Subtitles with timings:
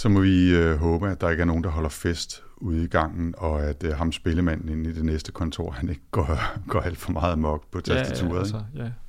[0.00, 2.86] Så må vi øh, håbe, at der ikke er nogen, der holder fest ude i
[2.86, 6.38] gangen, og at øh, ham spillemanden inde i det næste kontor, han ikke går,
[6.72, 8.30] går alt for meget mok på tastaturet.
[8.30, 8.60] Ja, Ja, altså,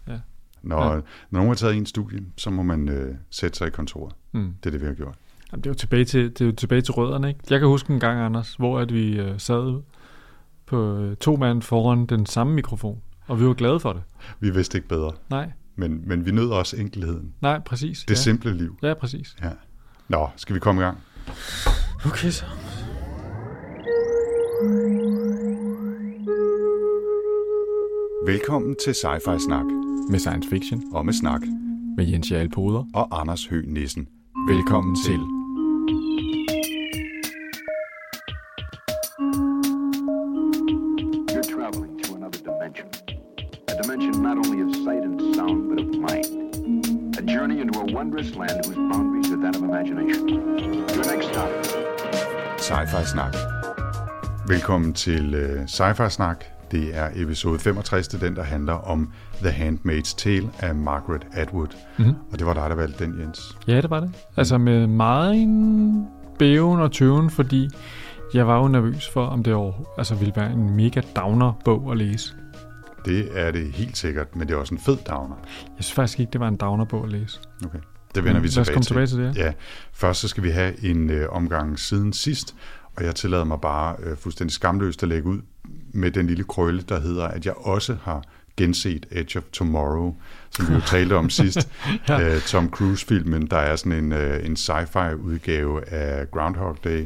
[0.07, 0.19] ja, ja.
[0.61, 0.95] når, ja.
[1.29, 4.13] når nogen har taget en studie, så må man øh, sætte sig i kontoret.
[4.31, 4.53] Mm.
[4.63, 5.15] Det er det, vi har gjort.
[5.51, 7.39] Jamen, det er jo tilbage til, det er jo tilbage til rødderne, ikke?
[7.49, 9.81] Jeg kan huske en gang, Anders, hvor at vi øh, sad
[10.65, 14.03] på øh, to mand foran den samme mikrofon, og vi var glade for det.
[14.39, 17.33] Vi vidste ikke bedre, Nej, men, men vi nød også enkelheden.
[17.41, 17.99] nej, præcis.
[17.99, 18.15] Det ja.
[18.15, 18.77] simple liv.
[18.83, 19.35] Ja, præcis.
[19.41, 19.49] Ja.
[20.11, 20.97] Nå, skal vi komme i gang?
[22.05, 22.45] Okay, så.
[28.25, 29.65] Velkommen til Sci-Fi Snak,
[30.09, 31.41] Med science fiction, og med snak,
[31.97, 32.83] med Jens Jarl Poder.
[32.93, 34.07] og Anders Høgh Nissen.
[34.49, 35.19] Velkommen til.
[35.19, 35.40] You're
[53.01, 53.35] Sci-Fi Snak.
[54.47, 56.43] Velkommen til uh, Sci-Fi Snak.
[56.71, 59.11] Det er episode 65, det den, der handler om
[59.43, 61.67] The Handmaid's Tale af Margaret Atwood.
[61.97, 62.13] Mhm.
[62.31, 63.57] Og det var dig, der valgte den, Jens.
[63.67, 64.11] Ja, det var det.
[64.37, 66.07] Altså med meget en
[66.39, 67.69] bæven og tøven, fordi
[68.33, 71.97] jeg var jo nervøs for, om det altså ville være en mega downer bog at
[71.97, 72.33] læse.
[73.05, 75.35] Det er det helt sikkert, men det er også en fed downer.
[75.77, 77.39] Jeg synes faktisk ikke, det var en downer bog at læse.
[77.65, 77.79] Okay.
[78.15, 78.87] Det vender vi Lad os tilbage komme til.
[78.87, 79.37] tilbage til det.
[79.37, 79.53] Ja,
[79.93, 82.55] først så skal vi have en øh, omgang siden sidst,
[83.01, 85.39] og jeg tillader mig bare øh, fuldstændig skamløst at lægge ud
[85.93, 88.23] med den lille krølle, der hedder, at jeg også har
[88.57, 90.15] genset Edge of Tomorrow,
[90.49, 91.69] som vi jo talte om sidst.
[92.09, 92.35] Ja.
[92.35, 97.05] øh, Tom Cruise-filmen, der er sådan en, øh, en sci-fi udgave af Groundhog Day,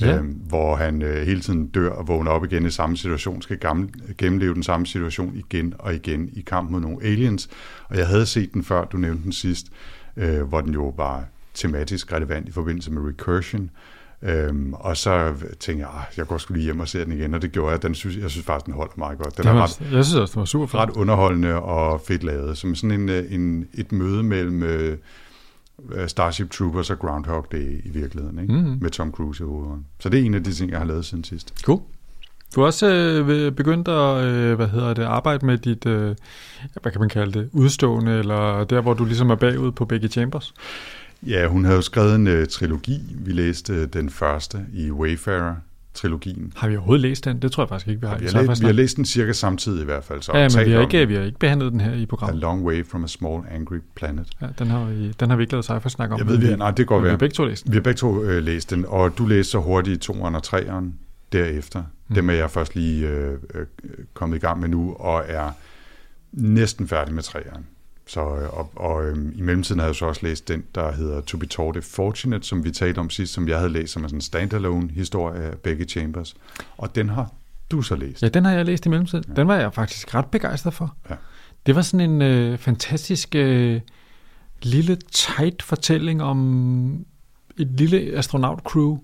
[0.00, 0.16] Ja.
[0.16, 3.58] øh, hvor han øh, hele tiden dør og vågner op igen i samme situation, skal
[3.58, 7.48] gamle, gennemleve den samme situation igen og igen i kamp mod nogle aliens.
[7.88, 9.66] Og jeg havde set den før, du nævnte den sidst,
[10.16, 13.70] øh, hvor den jo var tematisk relevant i forbindelse med recursion.
[14.24, 17.34] Øhm, og så tænkte jeg, ah, jeg går sgu lige hjem og ser den igen,
[17.34, 17.82] og det gjorde jeg.
[17.82, 19.36] Den synes, jeg synes faktisk, den holder meget godt.
[19.36, 20.88] Den Det er var, ret, jeg synes også, det var super flot.
[20.88, 24.98] ret underholdende og fedt lavet, som sådan en, øh, en, et møde mellem øh,
[26.06, 28.52] Starship Troopers og Groundhog Day i virkeligheden, ikke?
[28.54, 28.78] Mhm.
[28.80, 29.86] med Tom Cruise i hovedånden.
[30.00, 31.54] Så det er en af de ting, jeg har lavet siden sidst.
[31.64, 31.80] Cool.
[32.54, 36.14] Du har også øh, begyndt at øh, hvad hedder det, arbejde med dit, øh,
[36.82, 40.08] hvad kan man kalde det, udstående, eller der, hvor du ligesom er bagud på begge
[40.08, 40.54] chambers.
[41.22, 43.00] Ja, hun havde jo skrevet en uh, trilogi.
[43.10, 46.52] Vi læste uh, den første i Wayfarer-trilogien.
[46.56, 47.42] Har vi overhovedet læst den?
[47.42, 48.18] Det tror jeg faktisk ikke, vi har.
[48.18, 50.22] Vi i har, læst, vi har læst den cirka samtidig i hvert fald.
[50.22, 52.40] Så Ja, men vi har, ikke, vi har ikke behandlet den her i A programmet.
[52.40, 54.28] Long Way from a Small Angry Planet.
[54.40, 56.18] Ja, den, har vi, den har vi ikke lavet sci-fi snak om.
[56.18, 57.18] Jeg ved, vi, nej, det går men vi har være.
[57.18, 57.72] begge to læst den.
[57.72, 60.94] Vi har begge to øh, læst den, og du læste så hurtigt toeren og treeren
[61.32, 61.82] derefter.
[62.08, 62.14] Mm.
[62.14, 63.66] Dem er jeg først lige øh, øh,
[64.14, 65.50] kommet i gang med nu, og er
[66.32, 67.66] næsten færdig med treeren.
[68.06, 71.20] Så, øh, og, og øh, i mellemtiden har jeg så også læst den, der hedder
[71.20, 74.02] To Be Taught If Fortunate, som vi talte om sidst, som jeg havde læst som
[74.02, 76.36] en sådan standalone historie af begge Chambers.
[76.76, 77.32] Og den har
[77.70, 78.22] du så læst.
[78.22, 79.36] Ja, den har jeg læst i mellemtiden.
[79.36, 80.96] Den var jeg faktisk ret begejstret for.
[81.10, 81.14] Ja.
[81.66, 83.80] Det var sådan en øh, fantastisk øh,
[84.62, 87.06] lille tight fortælling om
[87.58, 88.98] et lille astronautcrew,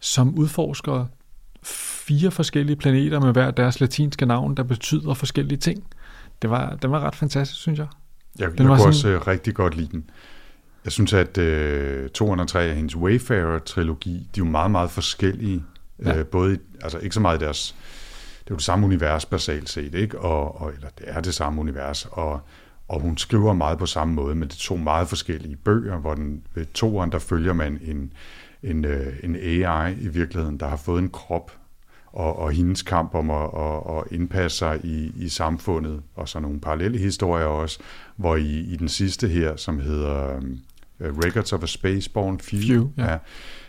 [0.00, 1.06] som udforsker
[1.62, 5.84] fire forskellige planeter med hver deres latinske navn, der betyder forskellige ting.
[6.42, 7.86] Det var, den var ret fantastisk, synes jeg.
[8.38, 10.10] Jeg, Den jeg var kunne sådan- også øh, rigtig godt lide den.
[10.84, 15.64] Jeg synes, at øh, 203 af hendes Wayfarer-trilogi, de er jo meget, meget forskellige.
[16.04, 16.18] Ja.
[16.18, 17.74] Øh, både, i- altså ikke så meget i deres...
[18.44, 20.18] Det er jo det samme univers basalt set, ikke?
[20.18, 22.40] Og, og, eller det er det samme univers, og,
[22.88, 26.14] og hun skriver meget på samme måde, men det er to meget forskellige bøger, hvor
[26.14, 28.12] den, ved toeren, der følger man en,
[28.62, 31.52] en, øh, en AI i virkeligheden, der har fået en krop,
[32.12, 36.40] og, og hendes kamp om at, at, at indpasse sig i, i samfundet, og så
[36.40, 37.78] nogle parallelle historier også,
[38.16, 40.58] hvor i, i den sidste her, som hedder um,
[41.00, 43.12] Records of a Spaceborne Few, Few, ja.
[43.12, 43.18] ja.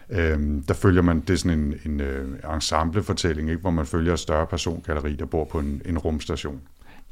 [0.09, 4.13] Øhm, der følger man, det er sådan en, en uh, ensemblefortælling, ikke, hvor man følger
[4.13, 6.61] et større persongalleri, der bor på en, en rumstation.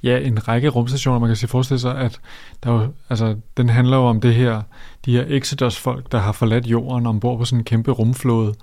[0.04, 2.20] Ja, en række rumstationer, man kan sige forestille sig, at
[2.64, 4.62] der jo, altså, den handler jo om det her,
[5.06, 8.54] de her Exodus-folk, der har forladt jorden ombord på sådan en kæmpe rumflåde,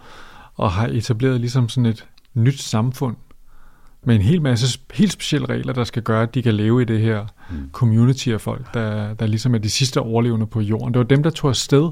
[0.54, 2.06] og har etableret ligesom sådan et
[2.38, 3.16] nyt samfund,
[4.04, 6.84] med en hel masse helt specielle regler, der skal gøre, at de kan leve i
[6.84, 7.70] det her Mm.
[7.72, 10.94] community af folk, der, der ligesom er de sidste overlevende på jorden.
[10.94, 11.90] Det var dem, der tog afsted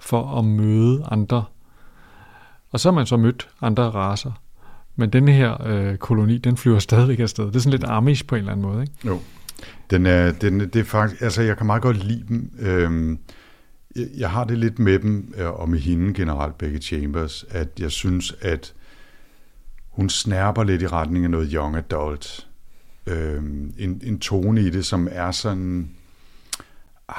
[0.00, 1.44] for at møde andre.
[2.70, 4.32] Og så har man så mødt andre raser.
[4.96, 7.46] Men denne her øh, koloni, den flyver stadigvæk afsted.
[7.46, 8.92] Det er sådan lidt Amish på en eller anden måde, ikke?
[9.06, 9.18] Jo.
[9.90, 12.50] Den er, den, det er faktisk, altså jeg kan meget godt lide dem.
[12.58, 13.18] Øhm,
[13.96, 17.68] jeg, jeg har det lidt med dem, øh, og med hende generelt, begge Chambers, at
[17.80, 18.74] jeg synes, at
[19.92, 22.46] hun snærper lidt i retning af noget young adult.
[23.06, 25.90] Øhm, en, en tone i det, som er sådan...
[27.08, 27.16] Ah,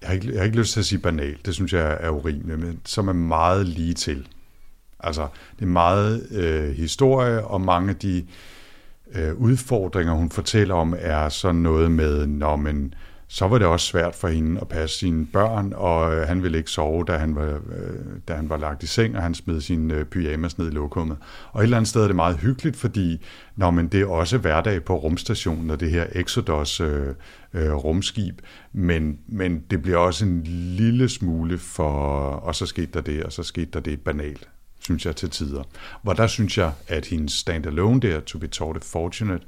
[0.00, 2.10] jeg har, ikke, jeg har ikke lyst til at sige banal, det synes jeg er
[2.10, 4.28] urimeligt, men som er meget lige til.
[5.00, 5.28] Altså,
[5.58, 8.26] det er meget øh, historie, og mange af de
[9.12, 12.94] øh, udfordringer, hun fortæller om, er sådan noget med, når man,
[13.28, 16.58] så var det også svært for hende at passe sine børn, og øh, han ville
[16.58, 17.60] ikke sove, da han, var, øh,
[18.28, 21.16] da han var lagt i seng, og han smed sin øh, pyjamas ned i lokummet.
[21.52, 23.24] Og et eller andet sted er det meget hyggeligt, fordi
[23.56, 27.14] når man det er også hverdag på rumstationen, og det her Exodus øh,
[27.54, 28.40] øh, rumskib,
[28.72, 30.42] men, men det bliver også en
[30.76, 31.92] lille smule for,
[32.30, 34.48] og så skete der det, og så skete der det banalt
[34.80, 35.62] synes jeg, til tider.
[36.02, 39.44] Hvor der synes jeg, at hendes standalone der, To Be Taught Fortunate,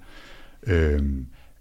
[0.63, 1.03] øh,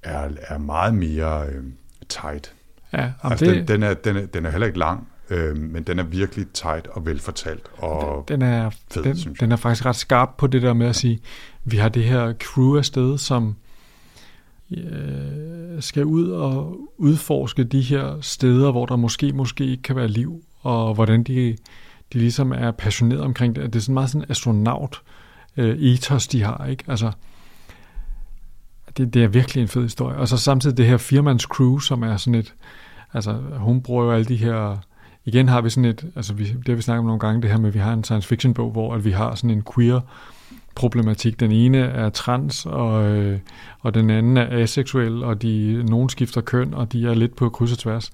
[0.03, 1.63] er, er meget mere øh,
[2.09, 2.53] tight.
[2.93, 5.83] Ja, altså, det, den, den, er, den, er, den er heller ikke lang, øh, men
[5.83, 7.67] den er virkelig tight og velfortalt.
[7.77, 9.41] Og den, er, fed, den, synes jeg.
[9.41, 11.19] den er faktisk ret skarp på det der med at sige,
[11.63, 13.55] vi har det her crew afsted, som
[14.71, 20.07] øh, skal ud og udforske de her steder, hvor der måske, måske ikke kan være
[20.07, 21.57] liv, og hvordan de,
[22.13, 23.73] de ligesom er passionerede omkring det.
[23.73, 25.01] Det er sådan meget sådan astronaut
[25.57, 26.83] øh, ethos, de har, ikke?
[26.87, 27.11] Altså,
[28.97, 30.17] det, det er virkelig en fed historie.
[30.17, 32.53] Og så samtidig det her firmands crew, som er sådan et,
[33.13, 34.77] altså hun bruger jo alle de her,
[35.25, 37.49] igen har vi sådan et, altså vi, det har vi snakket om nogle gange, det
[37.49, 39.63] her med, at vi har en science fiction bog, hvor at vi har sådan en
[39.75, 39.99] queer
[40.75, 41.39] problematik.
[41.39, 43.39] Den ene er trans, og, øh,
[43.79, 47.49] og den anden er aseksuel, og de, nogen skifter køn, og de er lidt på
[47.49, 48.11] kryds og tværs.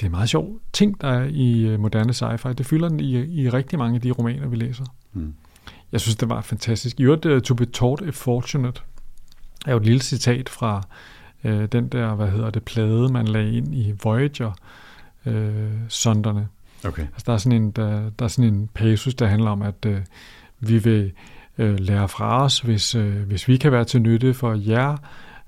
[0.00, 2.52] Det er meget sjovt ting, der er i øh, moderne sci-fi.
[2.52, 4.84] Det fylder den i, i rigtig mange af de romaner, vi læser.
[5.12, 5.34] Mm.
[5.92, 7.00] Jeg synes, det var fantastisk.
[7.00, 8.82] I øvrigt, uh, To be taught if fortunate
[9.66, 10.82] er jo et lille citat fra
[11.44, 14.52] øh, den der, hvad hedder det, plade, man lagde ind i Voyager
[15.26, 16.48] øh, sonderne.
[16.84, 17.02] Okay.
[17.02, 19.86] Altså, der er sådan en, der, der er sådan en passus, der handler om, at
[19.86, 20.00] øh,
[20.60, 21.12] vi vil
[21.58, 24.96] øh, lære fra os, hvis, øh, hvis vi kan være til nytte for jer,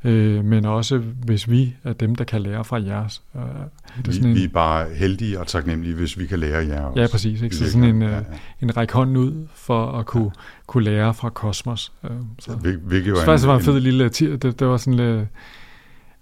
[0.04, 3.22] øh, men også hvis vi er dem, der kan lære fra jeres.
[3.34, 6.38] Øh, det er Vi, sådan en, vi er bare heldige og taknemmelige, hvis vi kan
[6.38, 7.00] lære jer også.
[7.00, 7.42] Ja, præcis.
[7.42, 7.56] Ikke?
[7.56, 8.26] Så sådan en, virkeligheden.
[8.32, 8.38] øh,
[8.68, 10.30] en række hånden ud for at kunne,
[10.66, 11.92] kunne lære fra kosmos.
[12.04, 12.50] Øh, så.
[12.52, 14.08] Hvil- Hvilket jo synes faktisk, det var en fed lille.
[14.08, 15.26] Det, det var sådan lidt...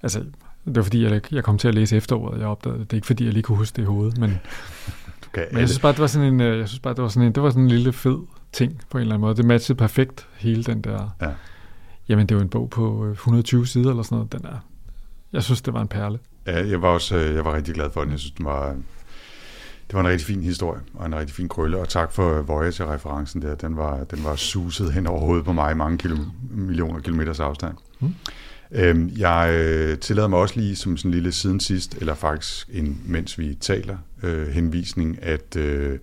[0.02, 0.18] Altså,
[0.64, 2.90] det var fordi, jeg, jeg kom til at læse efteråret, jeg opdagede det.
[2.90, 4.30] Det er ikke fordi, jeg lige kunne huske det i hovedet, men,
[5.34, 7.08] kan men jeg synes bare, det var sådan en, øh, jeg synes bare, det var
[7.08, 8.18] sådan en, det var sådan en lille fed
[8.52, 9.36] ting på en eller anden måde.
[9.36, 11.14] Det matchede perfekt hele den der...
[11.22, 11.26] Ja.
[12.10, 14.32] Jamen, det var en bog på øh, 120 sider eller sådan noget.
[14.32, 14.66] Den er,
[15.32, 16.18] jeg synes, det var en perle.
[16.46, 18.10] Ja, jeg var også øh, jeg var rigtig glad for den.
[18.10, 18.68] Jeg synes, den var,
[19.86, 23.42] det var en rigtig fin historie, og en rigtig fin krølle, og tak for Voyager-referencen
[23.42, 23.54] der.
[23.54, 26.16] Den var, den var suset hen over hovedet på mig i mange kilo,
[26.50, 27.74] millioner kilometers afstand.
[28.00, 28.14] Mm.
[28.70, 32.68] Øhm, jeg øh, tillader mig også lige som sådan en lille siden sidst, eller faktisk
[32.72, 35.98] en, mens vi taler, øh, henvisning, at øh,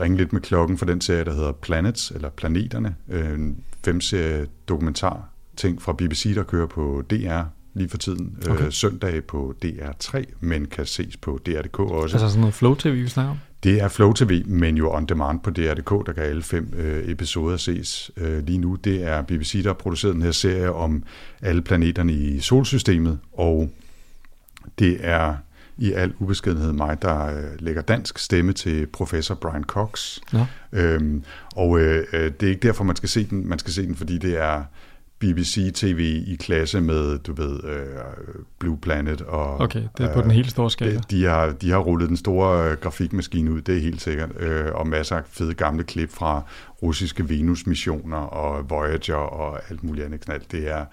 [0.00, 2.94] ringe lidt med klokken for den serie, der hedder Planets, eller Planeterne.
[3.08, 7.42] Øh, en femserie dokumentar ting fra BBC, der kører på DR
[7.74, 8.38] lige for tiden.
[8.50, 8.66] Okay.
[8.66, 12.16] Øh, søndag på DR3, men kan ses på DR.dk også.
[12.16, 13.38] Altså sådan noget flow-tv, vi snakker om.
[13.62, 17.10] Det er Flow TV, men jo on demand på DR.dk, der kan alle fem øh,
[17.10, 18.74] episoder ses øh, lige nu.
[18.74, 21.02] Det er BBC, der har produceret den her serie om
[21.42, 23.70] alle planeterne i solsystemet, og
[24.78, 25.34] det er
[25.78, 30.18] i al ubeskedenhed mig, der øh, lægger dansk stemme til professor Brian Cox.
[30.32, 30.46] Nå.
[30.72, 31.24] Øhm,
[31.56, 33.48] og øh, øh, det er ikke derfor, man skal se den.
[33.48, 34.64] Man skal se den, fordi det er
[35.22, 37.86] BBC TV i klasse med, du ved, øh,
[38.58, 39.60] Blue Planet og...
[39.60, 40.94] Okay, det er på den helt store skala.
[40.94, 44.30] De, de, har, de har rullet den store øh, grafikmaskine ud, det er helt sikkert,
[44.40, 46.42] øh, og masser af fede gamle klip fra
[46.82, 50.42] russiske Venus-missioner og Voyager og alt muligt andet knald.
[50.50, 50.84] Det er,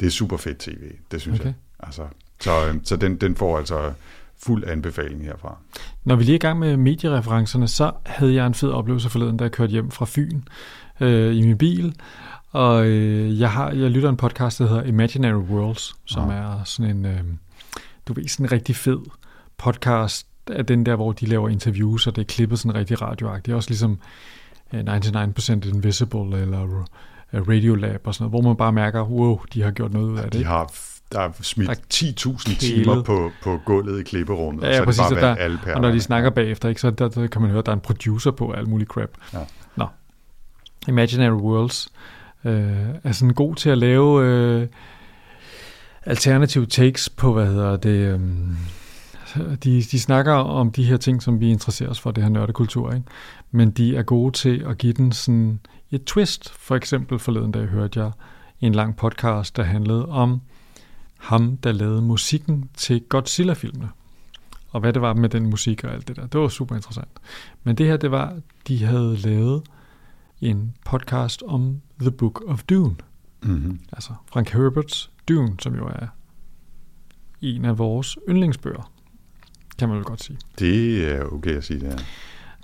[0.00, 1.46] det er super fedt tv, det synes Okay.
[1.46, 1.54] jeg.
[1.80, 2.02] Altså,
[2.40, 3.92] så øh, så den, den får altså
[4.38, 5.56] fuld anbefaling herfra.
[6.04, 9.36] Når vi lige er i gang med mediereferencerne, så havde jeg en fed oplevelse forleden,
[9.36, 10.40] da jeg kørte hjem fra Fyn
[11.00, 11.94] øh, i min bil.
[12.52, 16.36] Og øh, jeg, har, jeg lytter en podcast, der hedder Imaginary Worlds, som Ja.
[16.36, 17.20] er sådan en, øh,
[18.08, 18.98] du ved, sådan en rigtig fed
[19.58, 23.54] podcast af den der, hvor de laver interviews, og det er klippet sådan rigtig radioagtigt.
[23.54, 23.98] Også ligesom
[24.72, 26.84] øh, 99% Invisible eller
[27.32, 30.18] øh, Radiolab og sådan noget, hvor man bare mærker, wow, de har gjort noget ud
[30.18, 30.32] af det.
[30.40, 30.72] De har
[31.12, 32.58] der er smidt Der 10.000 kælet.
[32.60, 35.20] timer på, på gulvet i klipperummet, Ja, og så ja, er det præcis.
[35.20, 37.58] bare der, alle og når de snakker bagefter, ikke, så der, der kan man høre,
[37.58, 39.08] at der er en producer på alt muligt crap.
[39.32, 39.38] Ja.
[39.76, 39.86] Nå.
[40.88, 41.88] Imaginary Worlds
[42.44, 44.68] øh, er sådan god til at lave øh,
[46.04, 47.98] alternative takes på, hvad hedder det...
[47.98, 48.20] Øh,
[49.64, 52.92] de, de snakker om de her ting, som vi interesserer os for, det her nørdekultur,
[52.92, 53.06] ikke?
[53.50, 56.50] men de er gode til at give den sådan et twist.
[56.50, 58.10] For eksempel forleden dag hørte jeg
[58.60, 60.40] en lang podcast, der handlede om
[61.18, 63.88] ham, der lavede musikken til Godzilla-filmene
[64.72, 66.26] og hvad det var med den musik og alt det der.
[66.26, 67.20] Det var super interessant.
[67.62, 69.62] Men det her, det var, de havde lavet
[70.40, 72.96] en podcast om The Book of Dune.
[73.42, 73.80] Mm-hmm.
[73.92, 76.06] Altså Frank Herberts Dune, som jo er
[77.40, 78.92] en af vores yndlingsbøger.
[79.78, 80.38] kan man vel godt sige.
[80.58, 81.98] Det er okay at sige, det her.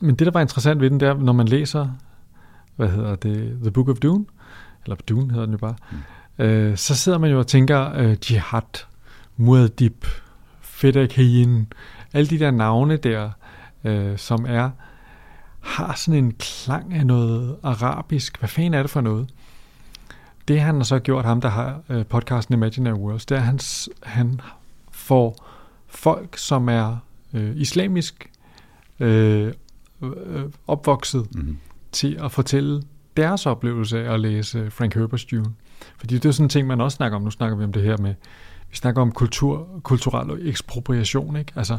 [0.01, 1.89] Men det, der var interessant ved den, der, når man læser,
[2.77, 4.25] hvad hedder det, The Book of Dune,
[4.85, 5.77] eller Dune hedder den jo bare,
[6.39, 6.45] mm.
[6.45, 8.79] øh, så sidder man jo og tænker, øh, Jihad,
[9.41, 10.09] Muad'Dib,
[10.61, 11.73] Fedakayin,
[12.13, 13.31] alle de der navne der,
[13.85, 14.71] øh, som er,
[15.61, 18.39] har sådan en klang af noget arabisk.
[18.39, 19.29] Hvad fanden er det for noget?
[20.49, 23.47] Det han har så gjort, ham der har øh, podcasten Imaginary Worlds, det er, at
[23.47, 23.59] han,
[24.03, 24.41] han
[24.93, 25.47] får
[25.89, 26.97] folk, som er
[27.35, 28.31] øh, islamisk
[29.01, 29.53] øh,
[30.03, 31.59] øh, opvokset mm-hmm.
[31.93, 32.83] til at fortælle
[33.17, 35.55] deres oplevelse af at læse Frank Herbert's Dune.
[35.99, 37.23] Fordi det er sådan en ting, man også snakker om.
[37.23, 38.15] Nu snakker vi om det her med,
[38.71, 41.53] vi snakker om kultur, kulturel ekspropriation, ikke?
[41.57, 41.79] Altså,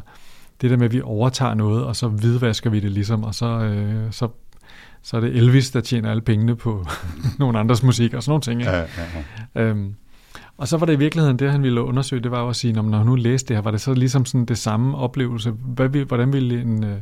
[0.62, 3.46] det der med, at vi overtager noget, og så hvidvasker vi det ligesom, og så,
[3.46, 4.28] øh, så,
[5.02, 6.86] så er det Elvis, der tjener alle pengene på
[7.40, 8.62] nogle andres musik og sådan nogle ting.
[8.62, 8.72] Ikke?
[8.72, 8.86] Ja, ja,
[9.56, 9.62] ja.
[9.62, 9.96] Øhm,
[10.58, 12.74] og så var det i virkeligheden det, han ville undersøge, det var jo at sige,
[12.74, 15.52] når han nu læste det her, var det så ligesom sådan det samme oplevelse.
[15.52, 16.98] Hvad, hvordan ville en, øh,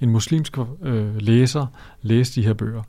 [0.00, 1.66] en muslimsk øh, læser
[2.02, 2.82] læse de her bøger?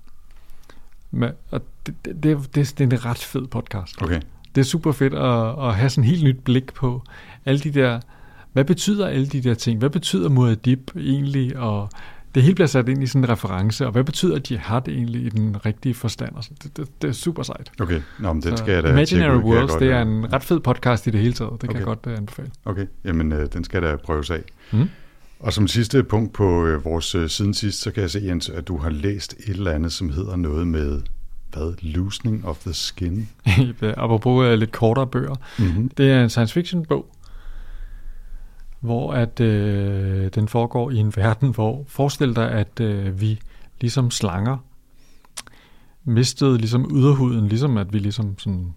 [1.12, 4.02] Men, og det, det, det, det, det er en ret fed podcast.
[4.02, 4.22] Okay.
[4.56, 7.04] Det er super fedt at, at have sådan en helt nyt blik på
[7.46, 8.00] alle de der
[8.58, 9.80] hvad betyder alle de der ting?
[9.80, 11.58] Hvad betyder Muad'Dib egentlig?
[11.58, 11.90] Og
[12.36, 15.30] det hele bliver sat ind i sådan en reference, og hvad betyder jihad egentlig i
[15.30, 16.36] den rigtige forstand?
[16.36, 17.72] Og det, det, det er super sejt.
[17.80, 21.08] Okay, Nå, men den skal jeg da Imaginary Worlds, det er en ret fed podcast
[21.08, 21.52] i det hele taget.
[21.52, 21.80] Det kan okay.
[21.80, 22.50] jeg godt uh, anbefale.
[22.66, 24.44] Okay, jamen uh, den skal da prøves af.
[24.72, 24.90] Mm.
[25.40, 28.50] Og som sidste punkt på uh, vores uh, siden sidst, så kan jeg se, Jens,
[28.50, 31.02] at du har læst et eller andet, som hedder noget med
[31.54, 31.74] hvad?
[31.82, 33.30] Loosening of the Skin?
[33.82, 35.36] Apropos uh, lidt kortere bøger.
[35.60, 35.90] Mm-hmm.
[35.90, 37.06] Det er en science fiction bog,
[38.80, 43.40] hvor at øh, den foregår i en verden, hvor forestil dig, at øh, vi
[43.82, 44.58] ligesom slanger
[46.04, 48.74] mistede ligesom yderhuden, ligesom at vi ligesom sådan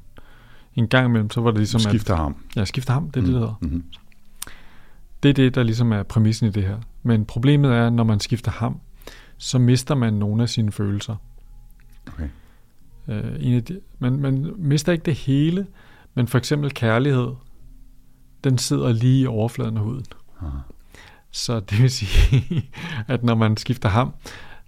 [0.76, 1.80] en gang imellem, så var det ligesom...
[1.80, 2.37] Skifter at, ham.
[2.57, 3.33] Ja, skifter ham, det er mm.
[3.33, 3.85] det, der mm-hmm.
[5.23, 6.76] Det er det, der ligesom er præmissen i det her.
[7.02, 8.80] Men problemet er, at når man skifter ham,
[9.37, 11.16] så mister man nogle af sine følelser.
[12.07, 12.28] Okay.
[13.09, 15.66] Øh, en af de, man, man mister ikke det hele,
[16.14, 17.28] men for eksempel kærlighed
[18.44, 20.04] den sidder lige i overfladen af huden.
[20.42, 20.59] Aha.
[21.30, 22.70] Så det vil sige,
[23.09, 24.12] at når man skifter ham,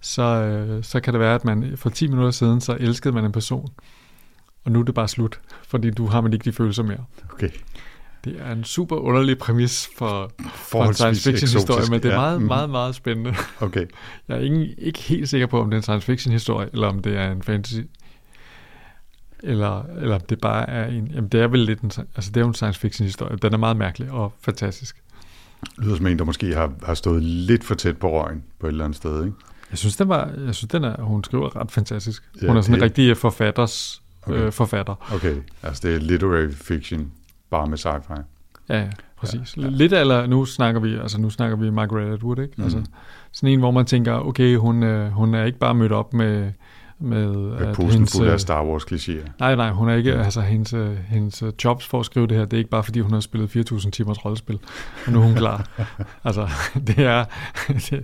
[0.01, 3.25] så, øh, så kan det være, at man for 10 minutter siden, så elskede man
[3.25, 3.69] en person,
[4.65, 7.05] og nu er det bare slut, fordi du har man ikke de følelser mere.
[7.33, 7.49] Okay.
[8.23, 12.15] Det er en super underlig præmis for, for en science fiction historie, men det er
[12.15, 12.39] meget, ja.
[12.39, 12.45] mm.
[12.45, 13.35] meget, meget spændende.
[13.59, 13.85] Okay.
[14.27, 16.87] Jeg er ikke, ikke helt sikker på, om det er en science fiction historie, eller
[16.87, 17.81] om det er en fantasy
[19.43, 22.41] eller, eller det bare er en, jamen det er vel lidt en, altså det er
[22.41, 24.97] jo en science fiction historie, den er meget mærkelig og fantastisk.
[25.75, 28.67] Det lyder som en, der måske har, har stået lidt for tæt på røgen på
[28.67, 29.37] et eller andet sted, ikke?
[29.71, 32.23] Jeg synes, den var, jeg synes, den er, hun skriver ret fantastisk.
[32.41, 34.37] Ja, hun er sådan en rigtig forfatters okay.
[34.37, 35.13] øh, forfatter.
[35.15, 37.11] Okay, altså det er literary fiction,
[37.49, 38.21] bare med sci-fi.
[38.69, 39.57] Ja, præcis.
[39.57, 39.69] Ja, ja.
[39.69, 42.53] Lidt eller nu snakker vi, altså nu snakker vi Margaret Atwood, ikke?
[42.57, 42.63] Mm.
[42.63, 42.81] Altså
[43.31, 46.51] sådan en, hvor man tænker, okay, hun, øh, hun er ikke bare mødt op med
[46.99, 49.29] med, med posen hendes, fuld af øh, Star Wars klichéer.
[49.39, 52.37] Nej, nej, hun er ikke, altså hendes, øh, hendes øh, jobs for at skrive det
[52.37, 54.59] her, det er ikke bare fordi hun har spillet 4.000 timers rollespil,
[55.05, 55.69] og nu er hun klar.
[56.23, 56.49] altså,
[56.87, 57.25] det er,
[57.67, 58.03] det,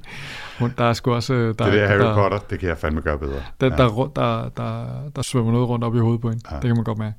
[0.59, 1.33] hun, der er sgu også...
[1.33, 3.41] Der, det der Harry der, Potter, det kan jeg fandme gøre bedre.
[3.61, 3.75] Der, ja.
[3.75, 6.55] der, der, der, der svømmer noget rundt op i hovedet på hende, ja.
[6.55, 7.15] det kan man godt mærke.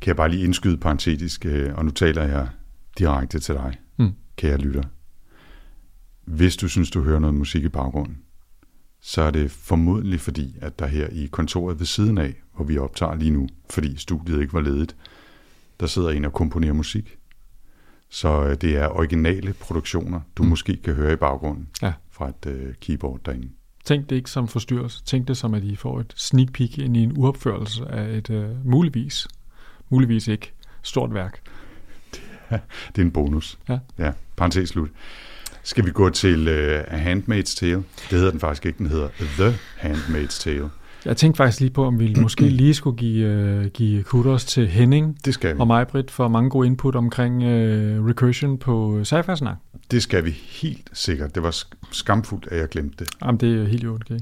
[0.00, 2.48] Kan jeg bare lige indskyde parentetisk, og nu taler jeg
[2.98, 4.12] direkte til dig, mm.
[4.36, 4.82] kære lytter.
[6.24, 8.18] Hvis du synes, du hører noget musik i baggrunden,
[9.00, 12.78] så er det formodentlig fordi, at der her i kontoret ved siden af, hvor vi
[12.78, 14.96] optager lige nu, fordi studiet ikke var ledet,
[15.80, 17.16] der sidder en og komponerer musik.
[18.08, 20.48] Så øh, det er originale produktioner, du mm.
[20.48, 21.92] måske kan høre i baggrunden ja.
[22.10, 23.48] fra et uh, keyboard derinde.
[23.84, 25.04] Tænk det ikke som forstyrrelse.
[25.04, 28.30] Tænk det som, at I får et sneak peek ind i en uopførelse af et
[28.30, 29.28] uh, muligvis,
[29.88, 30.52] muligvis ikke,
[30.82, 31.40] stort værk.
[32.12, 33.58] Det er, det er en bonus.
[33.68, 33.78] Ja.
[33.98, 34.90] Ja, parentes slut.
[35.62, 36.54] Skal vi gå til uh,
[36.94, 37.82] A Handmaid's Tale?
[38.10, 40.70] Det hedder den faktisk ikke, den hedder The Handmaid's Tale.
[41.04, 44.66] Jeg tænkte faktisk lige på, om vi måske lige skulle give, uh, give kudos til
[44.68, 45.60] Henning det skal vi.
[45.60, 49.14] og mig, Britt, for mange gode input omkring uh, recursion på sci
[49.90, 51.34] Det skal vi helt sikkert.
[51.34, 51.56] Det var
[51.90, 53.14] skamfuldt, at jeg glemte det.
[53.24, 54.18] Jamen, det er helt okay.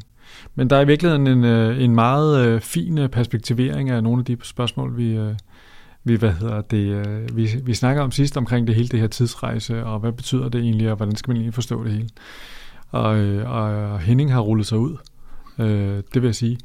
[0.55, 1.45] Men der er i virkeligheden en,
[1.81, 5.33] en meget uh, fin perspektivering af nogle af de spørgsmål, vi, uh,
[6.09, 9.07] vi, hvad hedder det, øh, vi, vi snakker om sidst omkring det hele det her
[9.07, 12.09] tidsrejse, og hvad betyder det egentlig, og hvordan skal man egentlig forstå det hele.
[12.91, 14.97] Og, øh, og Henning har rullet sig ud,
[15.59, 16.59] øh, det vil jeg sige.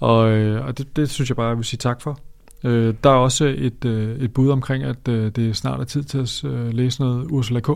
[0.00, 2.18] Og, øh, og det, det synes jeg bare, jeg vil sige tak for.
[2.64, 6.02] Øh, der er også et, øh, et bud omkring, at øh, det snart er tid
[6.02, 7.68] til at øh, læse noget Ursula K.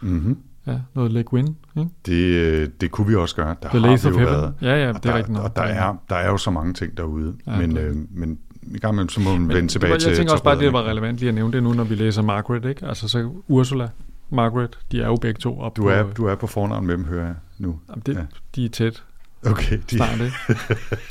[0.00, 0.38] Mm-hmm.
[0.66, 1.56] Ja, noget Le Guin.
[1.76, 1.90] Ikke?
[2.06, 3.56] Det, det kunne vi også gøre.
[3.62, 4.54] Der The har vi jo været.
[4.62, 5.38] Ja, ja, det er rigtigt.
[5.38, 7.34] Og der er, der er jo så mange ting derude.
[7.46, 8.38] Ja, men, øh, men
[8.74, 10.60] i gang med, så må man vende tilbage var, til Jeg tænker også bare, at
[10.60, 12.86] det var relevant lige at nævne det nu, når vi læser Margaret, ikke?
[12.86, 13.88] Altså så Ursula.
[14.30, 15.88] Margaret, de er jo begge to op Du på...
[15.88, 17.78] er, du er på fornavn med dem, hører jeg nu.
[17.88, 18.20] Jamen, det, Ja.
[18.54, 19.02] De er tæt
[19.46, 20.36] Okay, de snart, ikke?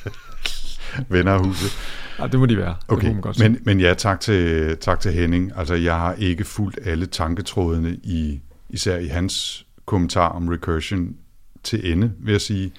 [1.10, 1.72] venner af huset.
[2.20, 2.76] Ja, det må de være.
[2.82, 3.50] Det Okay, man godt sige.
[3.50, 5.52] men, men ja, tak til, tak til Henning.
[5.56, 11.16] Altså, jeg har ikke fulgt alle tanketrådene, i, især i hans kommentar om recursion
[11.64, 12.72] til ende, vil jeg sige.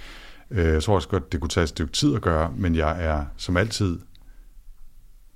[0.51, 3.05] Øh, Jeg tror også godt, det kunne tage et stykke tid at gøre, men jeg
[3.05, 3.99] er som altid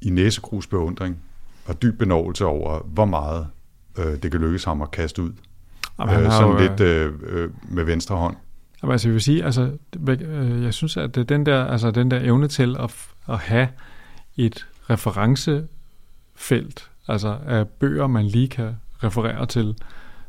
[0.02, 1.19] i næsegrus beundring
[1.66, 3.47] og dyb benovelse over, hvor meget
[3.99, 5.33] øh, det kan lykkes ham at kaste ud.
[6.00, 8.37] Jamen, øh, sådan jo, lidt øh, øh, med venstre hånd.
[8.83, 9.71] Jamen, altså, jeg vil sige, altså,
[10.09, 12.95] øh, jeg synes, at det er den der, altså, den der evne til at,
[13.28, 13.69] at have
[14.37, 19.75] et referencefelt, altså af bøger, man lige kan referere til,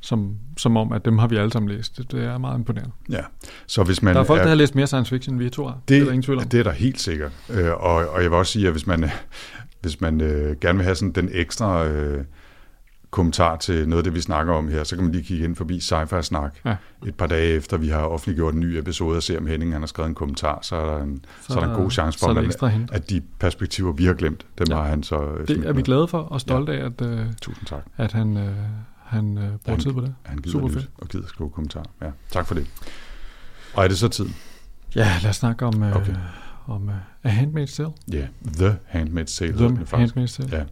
[0.01, 1.98] som, som om, at dem har vi alle sammen læst.
[1.98, 2.91] Det, det er meget imponerende.
[3.10, 3.22] Ja.
[3.67, 5.65] Så hvis man Der er folk, der har læst mere science fiction, end vi to
[5.65, 5.74] har.
[5.74, 6.43] Det, det er der ingen tvivl om.
[6.48, 7.31] Det er der helt sikkert.
[7.50, 9.10] Øh, og, og jeg vil også sige, at hvis man,
[9.81, 12.24] hvis man øh, gerne vil have sådan den ekstra øh,
[13.12, 15.55] kommentar til noget af det, vi snakker om her, så kan man lige kigge ind
[15.55, 16.55] forbi Sci-Fi Snak.
[16.65, 16.75] Ja.
[17.08, 19.81] Et par dage efter, vi har offentliggjort en ny episode og ser, om Henning han
[19.81, 22.20] har skrevet en kommentar, så er der en, så, så er der en god chance
[22.20, 22.34] for, er
[22.72, 24.75] man, at de perspektiver, vi har glemt, dem Ja.
[24.75, 27.65] har han så øh, Det er vi glade for og stolte af, at, øh, Tusind
[27.65, 27.81] tak.
[27.98, 28.53] at han, øh,
[29.12, 30.15] han øh, bruger Han- tid på det.
[30.24, 30.89] Han gider Super fedt.
[30.98, 31.86] og gider skrive kommentar.
[32.01, 32.68] Ja, tak for det.
[33.74, 34.25] Og er det så tid?
[34.96, 36.15] Ja, lad os snakke om, øh, Okay.
[36.68, 37.89] om uh, A Handmaid's Tale.
[38.12, 38.27] Ja,
[38.58, 39.58] The Handmaid's Tale.
[39.58, 40.15] den The faktisk.
[40.15, 40.68] Handmaid's Tale.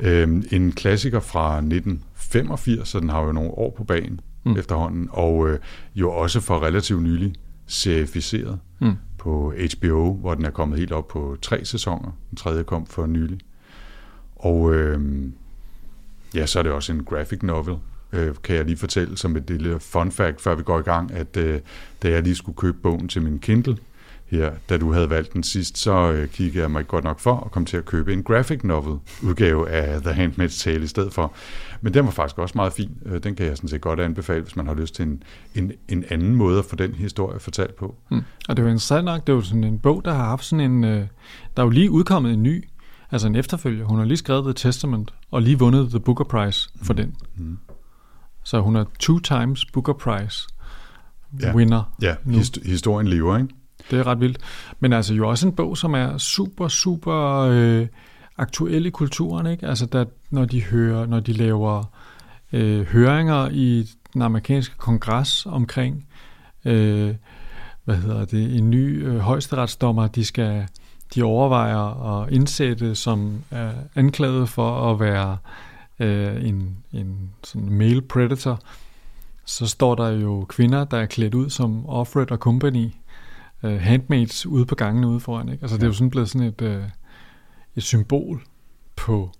[0.00, 0.08] Ja.
[0.22, 4.56] Øhm, en klassiker fra 1985, så den har jo nogle år på banen mm.
[4.56, 5.58] efterhånden, og øh,
[5.94, 7.34] jo også for relativt nylig
[7.66, 8.96] serificeret Mm.
[9.18, 12.10] på HBO, hvor den er kommet helt op på tre sæsoner.
[12.30, 13.38] Den tredje kom for nylig.
[14.36, 15.00] Og øh,
[16.34, 17.76] ja, så er det også en graphic novel,
[18.12, 21.12] øh, kan jeg lige fortælle som et lille fun fact, før vi går i gang,
[21.12, 21.60] at øh,
[22.02, 23.76] da jeg lige skulle købe bogen til min Kindle,
[24.30, 27.32] her, da du havde valgt den sidst, så øh, kiggede jeg mig godt nok for
[27.32, 31.12] og kom til at købe en graphic novel udgave af The Handmaid's Tale i stedet
[31.12, 31.32] for.
[31.80, 32.90] Men den var faktisk også meget fin.
[33.06, 35.22] Øh, Den kan jeg sådan set godt anbefale, hvis man har lyst til en,
[35.54, 37.94] en, en anden måde at få den historie fortalt på.
[38.10, 38.22] Mm.
[38.48, 40.84] Og det var interessant nok, det er sådan en bog, der har haft sådan en,
[40.84, 41.06] øh,
[41.56, 42.64] der er jo lige udkommet en ny,
[43.10, 43.84] altså en efterfølger.
[43.84, 47.16] Hun har lige skrevet The Testament, og lige vundet The Booker Prize for den.
[47.36, 47.58] Mm.
[48.44, 50.48] Så hun er two times Booker Prize
[51.42, 51.54] Ja.
[51.54, 51.82] winner.
[52.02, 52.38] Ja, Nu.
[52.38, 53.54] hist- historien lever, ikke?
[53.90, 54.38] Det er ret vildt.
[54.80, 57.86] Men altså jo også en bog, som er super, super øh,
[58.38, 59.66] aktuel i kulturen, ikke?
[59.66, 61.84] Altså der, når de hører, når de laver
[62.52, 66.06] øh, høringer i den amerikanske kongres omkring,
[66.64, 67.14] øh,
[67.84, 70.66] hvad hedder det, en ny øh, højesteretsdommer, de skal,
[71.14, 75.38] de overvejer at indsætte, som er anklaget for at være
[75.98, 78.60] øh, en, en sådan male predator,
[79.44, 82.88] så står der jo kvinder, der er klædt ud som Offred og Company,
[83.62, 85.48] øh, handmaids ude på gangene ude foran.
[85.48, 85.62] Ikke?
[85.62, 86.82] Altså, det er jo sådan blevet sådan et, øh,
[87.76, 88.42] et symbol
[88.96, 89.30] på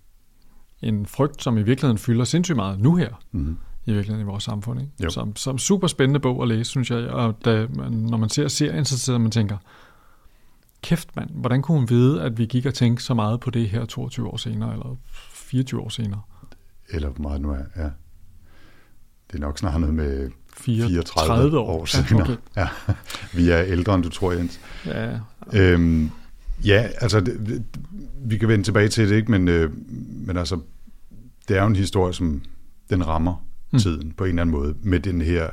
[0.83, 3.57] en frygt, som i virkeligheden fylder sindssygt meget nu her, Mm.
[3.87, 4.81] i virkeligheden i vores samfund.
[4.81, 4.93] Ikke?
[5.05, 5.11] Jo.
[5.11, 6.99] Som, som super spændende bog at læse, synes jeg.
[6.99, 9.57] Og da man, når man ser serien, så sidder man og tænker,
[10.83, 13.69] kæft mand, hvordan kunne hun vide, at vi gik og tænkte så meget på det
[13.69, 14.97] her 22 år senere, eller
[15.33, 16.21] 24 år senere?
[16.89, 17.83] Eller hvor meget nu er, ja.
[19.33, 22.27] Det er nok snart noget med 34 34 år, år senere.
[22.27, 22.37] Ja, okay.
[22.57, 22.95] Ja,
[23.35, 24.61] vi er ældre, end du tror, Jens.
[24.87, 25.19] ja,
[25.53, 26.11] Øhm,
[26.65, 27.65] ja, altså, det,
[28.25, 29.31] vi kan vende tilbage til det, ikke?
[29.31, 29.71] Men, øh,
[30.27, 30.61] men altså,
[31.49, 32.43] det er jo en historie, som
[32.91, 33.35] den rammer
[33.73, 33.77] Mm.
[33.77, 33.79] mm.
[33.81, 35.49] tiden på en eller anden måde, med den her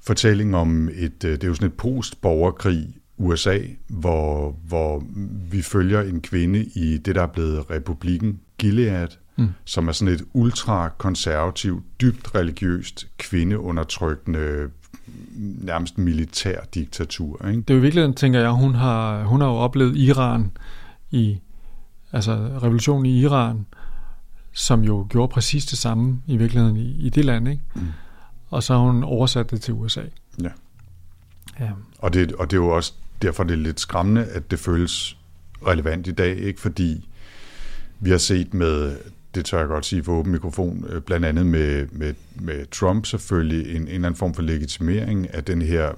[0.00, 5.02] fortælling om et, øh, det er jo sådan et post-borgerkrig USA, hvor, hvor
[5.50, 9.08] vi følger en kvinde i det, der er blevet republikken Gilead,
[9.40, 9.48] Mm.
[9.64, 14.68] som er sådan et ultrakonservativt, dybt religiøst, kvindeundertrykkende,
[15.36, 17.46] nærmest militær diktatur.
[17.48, 17.60] Ikke?
[17.60, 20.50] Det er jo i virkeligheden, tænker jeg, hun har, hun har jo oplevet Iran
[21.10, 21.38] i,
[22.12, 23.66] altså revolutionen i Iran,
[24.52, 27.62] som jo gjorde præcis det samme i virkeligheden i, i det land, ikke?
[27.74, 27.86] Mm.
[28.50, 30.02] Og så har hun oversat det til USA.
[30.42, 30.50] Ja.
[31.60, 35.16] Ja, Og det, og det er jo også derfor, det lidt skræmmende, at det føles
[35.66, 36.60] relevant i dag, ikke?
[36.60, 37.08] fordi
[38.00, 38.96] vi har set med,
[39.34, 43.06] det tør jeg godt sige for åben mikrofon, øh, blandt andet med, med, med Trump
[43.06, 45.92] selvfølgelig, en, en eller anden form for legitimering af den her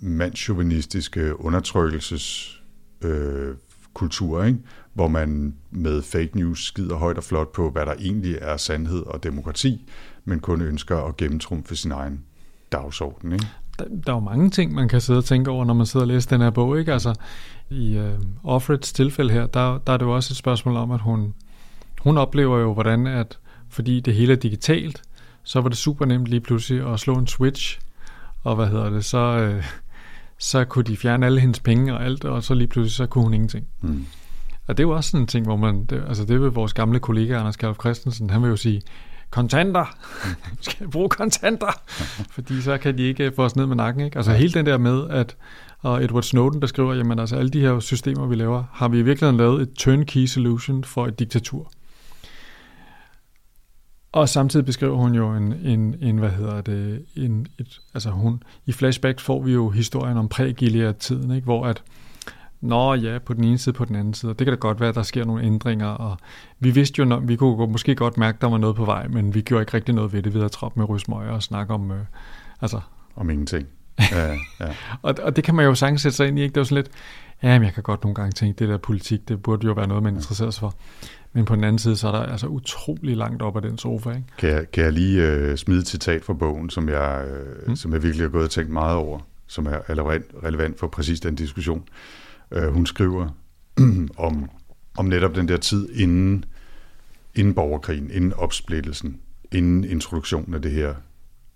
[0.00, 2.58] mandschauvinistiske undertrykkelses
[3.02, 3.54] øh,
[3.94, 4.58] kultur, ikke?
[4.92, 9.02] hvor man med fake news skider højt og flot på, hvad der egentlig er sandhed
[9.06, 9.90] og demokrati,
[10.24, 12.24] men kun ønsker at gennemtrumfe sin egen
[12.72, 13.32] dagsorden.
[13.32, 13.46] Ikke?
[13.78, 16.04] Der, der er jo mange ting, man kan sidde og tænke over, når man sidder
[16.04, 16.92] og læser den her bog, ikke?
[16.92, 17.14] Altså,
[17.70, 18.04] i uh,
[18.44, 21.34] Offreds tilfælde her, der, der er det jo også et spørgsmål om, at hun,
[22.00, 25.02] hun oplever jo, hvordan at, fordi det hele er digitalt,
[25.42, 27.80] så var det super nemt lige pludselig at slå en switch,
[28.44, 29.64] og hvad hedder det, så, øh,
[30.38, 33.24] så kunne de fjerne alle hendes penge og alt, og så lige pludselig, så kunne
[33.24, 33.66] hun ingenting.
[33.80, 34.06] Mm.
[34.66, 36.72] Og det er jo også sådan en ting, hvor man, det, altså det vil vores
[36.72, 38.82] gamle kollega Anders Kalf Christensen, han vil jo sige,
[39.34, 39.96] kontanter.
[40.60, 41.82] Skal bruge kontanter.
[42.34, 44.04] Fordi så kan de ikke få os ned med nakken.
[44.04, 44.16] Ikke?
[44.16, 45.36] Altså hele den der med, at
[45.84, 48.98] og Edward Snowden, der skriver, jamen altså alle de her systemer, vi laver, har vi
[48.98, 51.72] i virkeligheden lavet et turnkey solution for et diktatur.
[54.12, 58.42] Og samtidig beskriver hun jo en, en, en hvad hedder det, en, et, altså hun,
[58.66, 60.52] i flashbacks får vi jo historien om præ
[60.98, 61.44] tiden ikke?
[61.44, 61.82] hvor at,
[62.64, 64.34] Nå ja, på den ene side, på den anden side.
[64.34, 66.16] Det kan da godt være, at der sker nogle ændringer, og
[66.60, 69.34] vi vidste jo, vi kunne måske godt mærke, at der var noget på vej, men
[69.34, 71.90] vi gjorde ikke rigtig noget ved det ved at troppe med rysmøger og snakke om,
[71.90, 71.98] øh,
[72.60, 72.80] altså...
[73.16, 73.66] Om ingenting.
[74.12, 74.74] Ja, ja.
[75.02, 76.52] og, og det kan man jo sagtens sætte sig ind i, ikke?
[76.52, 76.90] Det er jo sådan lidt,
[77.42, 79.86] ja, men jeg kan godt nogle gange tænke, det der politik, det burde jo være
[79.86, 80.74] noget, man interesserer sig for.
[81.32, 84.10] Men på den anden side, så er der altså utrolig langt op af den sofa.
[84.10, 84.22] Ikke?
[84.38, 87.76] Kan, jeg, kan jeg lige øh, smide et citat fra bogen, som jeg, øh, mm.
[87.76, 91.20] som jeg virkelig har gået og tænkt meget over, som er relevant, relevant for præcis
[91.20, 91.78] den diskussion.
[91.78, 93.28] Øh, hun skriver
[94.16, 94.50] om,
[94.96, 96.44] om netop den der tid inden,
[97.34, 99.20] inden borgerkrigen, inden opsplittelsen,
[99.52, 100.94] inden introduktionen af det her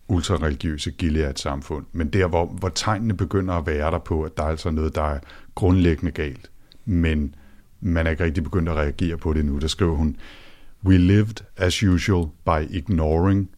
[0.09, 1.87] ultrareligiøse Gilead-samfund.
[1.92, 4.94] Men der, hvor, hvor tegnene begynder at være der på, at der er altså noget,
[4.94, 5.18] der er
[5.55, 6.51] grundlæggende galt.
[6.85, 7.35] Men
[7.81, 9.59] man er ikke rigtig begyndt at reagere på det nu.
[9.59, 10.16] Der skriver hun,
[10.85, 13.51] We lived as usual by ignoring.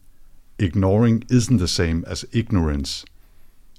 [0.59, 3.05] Ignoring isn't the same as ignorance.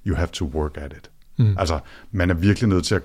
[0.07, 1.11] You have to work at it.
[1.37, 1.59] Mm.
[1.59, 3.03] Altså, man er virkelig nødt til at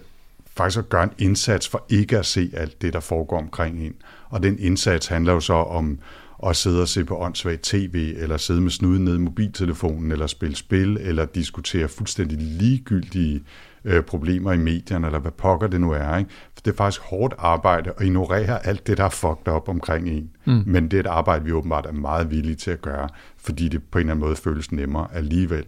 [0.57, 3.93] faktisk at gøre en indsats for ikke at se alt det, der foregår omkring en.
[4.29, 5.99] Og den indsats handler jo så om
[6.45, 10.27] at sidde og se på åndssvagt tv, eller sidde med snuden ned i mobiltelefonen, eller
[10.27, 13.43] spille spil, eller diskutere fuldstændig ligegyldige
[13.85, 16.17] øh, problemer i medierne, eller hvad pokker det nu er.
[16.17, 16.29] Ikke?
[16.53, 20.09] For det er faktisk hårdt arbejde at ignorere alt det, der er fucked op omkring
[20.09, 20.29] en.
[20.45, 20.63] Mm.
[20.65, 23.83] Men det er et arbejde, vi åbenbart er meget villige til at gøre, fordi det
[23.83, 25.65] på en eller anden måde føles nemmere alligevel,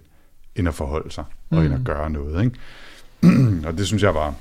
[0.56, 1.66] end at forholde sig, og mm.
[1.66, 2.44] end at gøre noget.
[2.44, 2.58] Ikke?
[3.68, 4.34] og det synes jeg var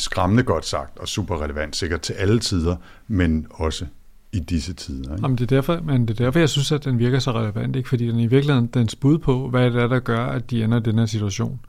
[0.00, 2.76] skræmmende godt sagt, og super relevant, sikkert til alle tider,
[3.08, 3.86] men også
[4.32, 5.12] i disse tider.
[5.12, 5.22] Ikke?
[5.22, 7.76] Jamen, det er derfor, men det er derfor, jeg synes, at den virker så relevant,
[7.76, 7.88] ikke?
[7.88, 10.80] fordi den i virkeligheden den bud på, hvad det er, der gør, at de ender
[10.80, 11.60] i den her situation.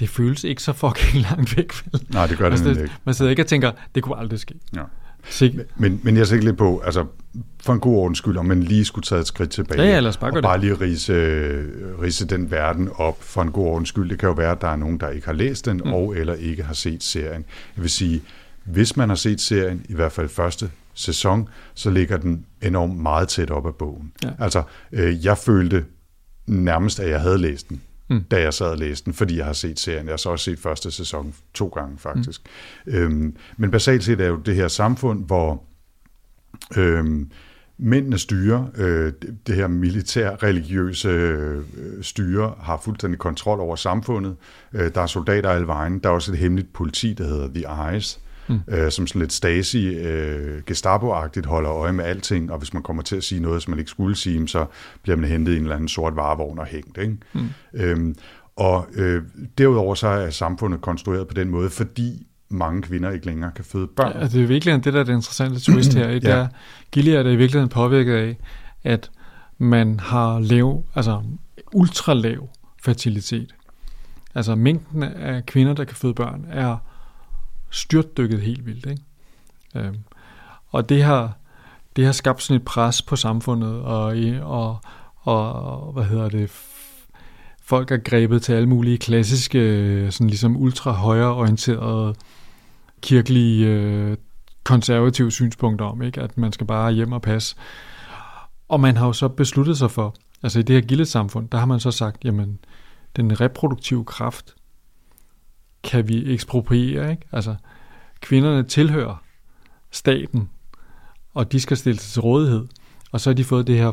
[0.00, 1.72] Det føles ikke så fucking langt væk.
[1.92, 2.06] Vel?
[2.08, 2.94] Nej, det gør det altså, ikke.
[3.04, 4.54] Man sidder ikke og tænker, det kunne aldrig ske.
[4.76, 4.82] Ja.
[5.40, 7.06] Men, men, men jeg tænker lidt på, altså
[7.60, 9.82] for en god ordens skyld, om man lige skulle tage et skridt tilbage.
[9.82, 11.14] Ja, ja lad os bare og bare lige rise,
[12.02, 14.10] rise den verden op for en god ordens skyld.
[14.10, 15.92] Det kan jo være, at der er nogen, der ikke har læst den, mm.
[15.92, 17.44] og eller ikke har set serien.
[17.76, 18.22] Jeg vil sige,
[18.64, 23.28] hvis man har set serien, i hvert fald første sæson, så ligger den enormt meget
[23.28, 24.12] tæt op af bogen.
[24.24, 24.30] Ja.
[24.38, 24.62] Altså,
[24.92, 25.84] øh, jeg følte
[26.46, 28.24] nærmest, at jeg havde læst den, mm.
[28.30, 30.06] da jeg sad og læste den, fordi jeg har set serien.
[30.06, 32.40] Jeg har så også set første sæson to gange, faktisk.
[32.86, 32.92] Mm.
[32.92, 35.62] Øhm, men basalt set er jo det her samfund, hvor
[36.76, 37.30] øhm,
[37.78, 39.12] mændene styrer, øh,
[39.46, 41.64] det her militær-religiøse øh,
[42.02, 44.36] styre, har fuldstændig kontrol over samfundet.
[44.72, 45.98] Øh, der er soldater alle vejen.
[45.98, 48.60] Der er også et hemmeligt politi, der hedder The Eyes, mm.
[48.68, 53.02] øh, som sådan lidt Stasi, øh, Gestapo-agtigt holder øje med alting, og hvis man kommer
[53.02, 54.66] til at sige noget, som man ikke skulle sige, så
[55.02, 56.98] bliver man hentet i en eller anden sort varevogn og hængt.
[56.98, 57.16] Ikke?
[57.32, 57.48] Mm.
[57.74, 58.14] Øhm,
[58.56, 59.22] og øh,
[59.58, 63.86] derudover så er samfundet konstrueret på den måde, fordi mange kvinder ikke længere kan føde
[63.86, 64.12] børn.
[64.20, 66.08] Ja, det er virkelig det, der er det interessante twist her.
[66.14, 66.36] Det ja.
[66.36, 66.48] er,
[66.92, 68.36] Gilead er i virkeligheden påvirket af,
[68.84, 69.10] at
[69.58, 71.22] man har lav, altså
[71.72, 72.48] ultra lav
[72.82, 73.54] fertilitet.
[74.34, 76.76] Altså mængden af kvinder, der kan føde børn, er
[77.70, 78.86] styrtdykket helt vildt.
[78.86, 79.02] Ikke?
[79.74, 79.94] Øh,
[80.68, 81.36] og det har,
[81.96, 84.78] det har skabt sådan et pres på samfundet, og, og,
[85.22, 86.50] og hvad hedder det,
[87.62, 89.58] folk er grebet til alle mulige klassiske,
[90.10, 92.14] sådan ligesom ultra højreorienterede
[93.00, 94.16] kirkelige øh,
[94.64, 96.20] konservative synspunkter om, ikke?
[96.20, 97.56] at man skal bare hjem og passe.
[98.68, 101.66] Og man har jo så besluttet sig for, altså i det her gildet-samfund, der har
[101.66, 102.58] man så sagt, jamen,
[103.16, 104.54] den reproduktive kraft,
[105.82, 107.10] kan vi ekspropriere.
[107.10, 107.22] Ikke?
[107.32, 107.54] Altså,
[108.20, 109.22] kvinderne tilhører
[109.90, 110.50] staten,
[111.34, 112.66] og de skal stille sig til rådighed.
[113.12, 113.92] Og så har de fået det her,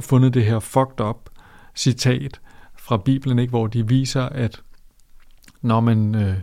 [0.00, 1.30] fundet det her fucked up
[1.74, 2.40] citat
[2.78, 3.50] fra Bibelen, ikke?
[3.50, 4.62] hvor de viser, at
[5.62, 6.36] når man øh,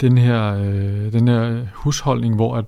[0.00, 2.64] den her øh, den her husholdning, hvor at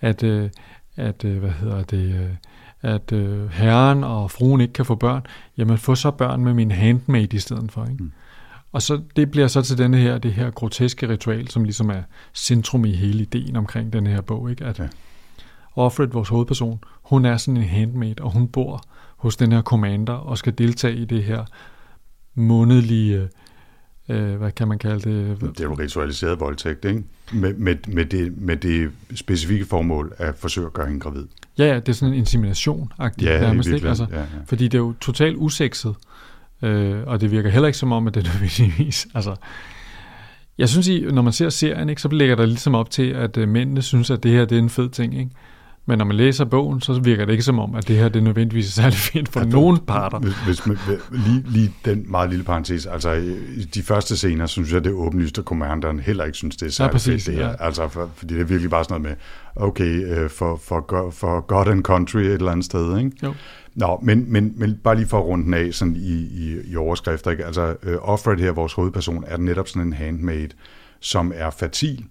[0.00, 0.50] at, øh,
[0.96, 2.34] at øh, hvad hedder det øh,
[2.82, 5.22] at øh, herren og fruen ikke kan få børn,
[5.56, 7.84] jamen få så børn med min handmaid i stedet for.
[7.84, 8.02] Ikke?
[8.02, 8.12] Mm.
[8.72, 12.02] Og så det bliver så til denne her, det her groteske ritual, som ligesom er
[12.34, 14.64] centrum i hele ideen omkring den her bog, ikke?
[14.64, 14.88] At ja.
[15.76, 18.82] Offred, vores hovedperson, hun er sådan en handmaid, og hun bor
[19.16, 21.44] hos den her commander og skal deltage i det her
[22.34, 23.28] månedlige,
[24.08, 25.40] øh, hvad kan man kalde det?
[25.40, 27.02] Det er jo ritualiseret voldtægt, ikke?
[27.32, 31.26] Med, med, med, det, med det specifikke formål at forsøge at gøre hende gravid.
[31.58, 33.88] Ja, ja, det er sådan en insemination-agtigt ja, nærmest, ikke?
[33.88, 34.24] Altså, ja, ja.
[34.46, 35.94] Fordi det er jo totalt usekset.
[36.62, 39.06] Øh, og det virker heller ikke som om, at det er nødvendigvis...
[39.14, 39.34] Altså,
[40.58, 43.36] jeg synes, I, når man ser serien, ikke, så ligger der ligesom op til, at
[43.36, 45.18] øh, mændene synes, at det her det er en fed ting.
[45.18, 45.30] Ikke?
[45.86, 48.20] Men når man læser bogen, så virker det ikke som om, at det her det
[48.20, 50.18] er nødvendigvis er særlig fint for ja, nogen parter.
[50.18, 50.78] Hvis, hvis man,
[51.10, 53.12] lige, lige den meget lille parentes, altså
[53.56, 56.66] i de første scener, synes jeg, det er åbenlyst, at commanderen heller ikke synes, det
[56.66, 57.36] er særlig ja, præcis, fedt.
[57.36, 57.50] Det her.
[57.50, 57.64] Ja.
[57.66, 59.18] Altså, for, fordi det er virkelig bare sådan noget
[59.56, 63.10] med, okay, uh, for, for, for God and Country et eller andet sted, ikke?
[63.22, 63.34] Jo.
[63.74, 66.76] Nå, men, men, men bare lige for at runde den af sådan i, i, i
[66.76, 67.46] overskrifter, ikke?
[67.46, 70.48] altså øh, uh, Offred her, vores hovedperson, er netop sådan en handmaid,
[71.00, 72.04] som er fertil,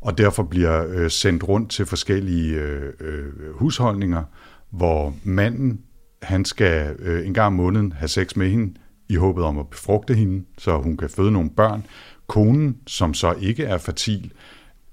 [0.00, 4.22] og derfor bliver øh, sendt rundt til forskellige øh, øh, husholdninger,
[4.70, 5.80] hvor manden
[6.22, 8.74] han skal øh, en gang om måneden have sex med hende,
[9.08, 11.86] i håbet om at befrugte hende, så hun kan føde nogle børn.
[12.26, 14.32] Konen, som så ikke er fertil,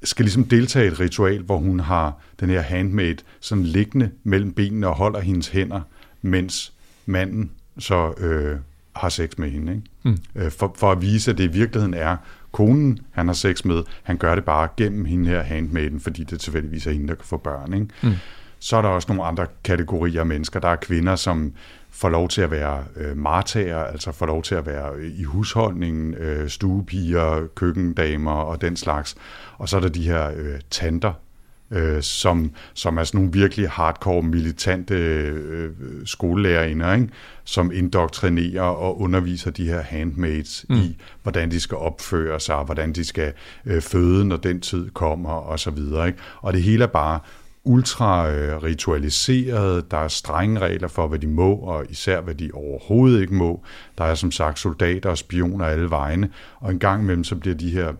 [0.04, 4.54] skal ligesom deltage i et ritual, hvor hun har den her handmaid sådan liggende mellem
[4.54, 5.82] benene og holder hendes hænder,
[6.22, 6.74] mens
[7.06, 8.58] manden så øh,
[8.96, 9.72] har sex med hende.
[9.72, 9.88] Ikke?
[10.04, 10.18] Mm.
[10.36, 12.18] Øh, for, for at vise, at det i virkeligheden er
[12.52, 16.40] konen, han har sex med, han gør det bare gennem hende her handmaiden, fordi det
[16.40, 17.74] tilfældigvis er hende, der kan få børn.
[17.74, 17.88] Ikke?
[18.04, 18.14] Mm.
[18.60, 20.60] Så er der også nogle andre kategorier af mennesker.
[20.60, 21.54] Der er kvinder, som
[21.92, 26.14] får lov til at være øh, martager, altså får lov til at være i husholdningen,
[26.14, 29.16] øh, stuepiger, køkkendamer og den slags.
[29.58, 31.14] Og så er der de her øh, tanter,
[31.72, 35.72] øh, som, som er sådan nogle virkelig hardcore, militante øh,
[36.06, 37.10] skolelærerinder, ikke?
[37.44, 40.76] som indoktrinerer og underviser de her handmaids mm.
[40.76, 43.34] i, hvordan de skal opføre sig, hvordan de skal
[43.66, 46.08] øh, føde, når den tid kommer, og så videre.
[46.08, 46.20] Ikke?
[46.42, 47.20] Og det hele er bare
[47.64, 52.52] ultra øh, ritualiseret, der er strenge regler for, hvad de må, og især hvad de
[52.54, 53.64] overhovedet ikke må.
[53.98, 56.30] Der er som sagt soldater og spioner alle vegne,
[56.60, 57.94] og en gang imellem så bliver de her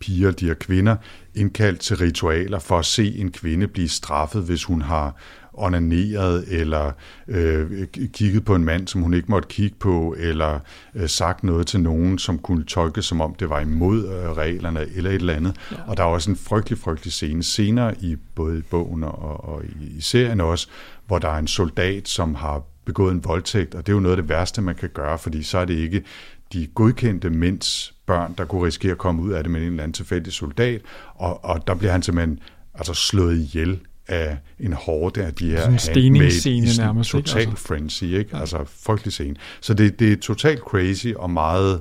[0.00, 0.96] piger, de her kvinder,
[1.34, 5.16] indkaldt til ritualer for at se en kvinde blive straffet, hvis hun har
[5.58, 6.92] onaneret, eller
[7.28, 10.58] øh, kigget på en mand, som hun ikke måtte kigge på, eller
[10.94, 14.86] øh, sagt noget til nogen, som kunne tolkes som om det var imod øh, reglerne,
[14.94, 15.56] eller et eller andet.
[15.72, 15.76] Ja.
[15.86, 19.62] Og der er også en frygtelig, frygtelig scene senere i både i bogen og, og
[19.64, 20.68] i, i serien også,
[21.06, 24.16] hvor der er en soldat, som har begået en voldtægt, og det er jo noget
[24.16, 26.02] af det værste, man kan gøre, fordi så er det ikke
[26.52, 29.82] de godkendte mænds børn, der kunne risikere at komme ud af det med en eller
[29.82, 30.80] anden tilfældig soldat,
[31.14, 32.38] og, og der bliver han simpelthen
[32.74, 37.10] altså slået ihjel af en hårde af de her sådan en steningsscene nærmest.
[37.10, 37.50] Total ikke?
[37.50, 37.66] Altså.
[37.66, 38.30] frenzy, ikke?
[38.32, 38.40] Ja.
[38.40, 39.36] Altså frygtelig scene.
[39.60, 41.80] Så det, det er totalt crazy og meget,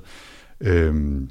[0.61, 1.29] øhm,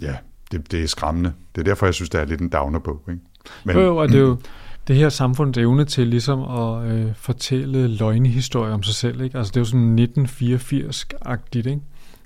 [0.00, 0.16] ja,
[0.52, 1.32] det, det er skræmmende.
[1.54, 3.02] Det er derfor, jeg synes, det er lidt en downer på.
[3.08, 3.20] Ikke?
[3.64, 4.36] Men, jo, og det er jo
[4.88, 9.20] det her samfunds evne til ligesom at øh, fortælle løgnehistorier om sig selv.
[9.20, 9.38] Ikke?
[9.38, 11.80] Altså det er jo sådan 1984-agtigt, ikke?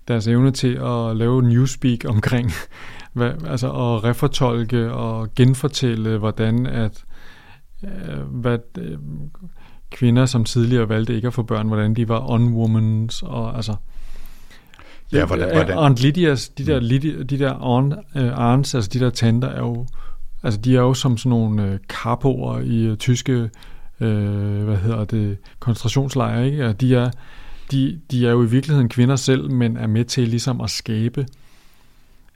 [0.08, 2.52] Deres evne til at lave newspeak omkring,
[3.12, 7.04] hvad, altså at refortolke og genfortælle, hvordan at
[7.84, 8.98] øh, hvad, øh,
[9.90, 13.76] kvinder, som tidligere valgte ikke at få børn, hvordan de var unwomans, og altså
[15.12, 15.78] Ja, hvordan, hvordan?
[15.78, 19.58] Aunt Lydias, de der, Lydia, de der aunt, uh, aunts, altså de der tanter, er
[19.58, 19.86] jo,
[20.42, 23.50] altså de er jo som sådan nogle uh, kapoer i uh, tyske,
[24.00, 24.06] uh,
[24.64, 26.66] hvad hedder det, koncentrationslejre, ikke?
[26.66, 27.10] Og de er,
[27.70, 31.26] de, de er jo i virkeligheden kvinder selv, men er med til ligesom at skabe,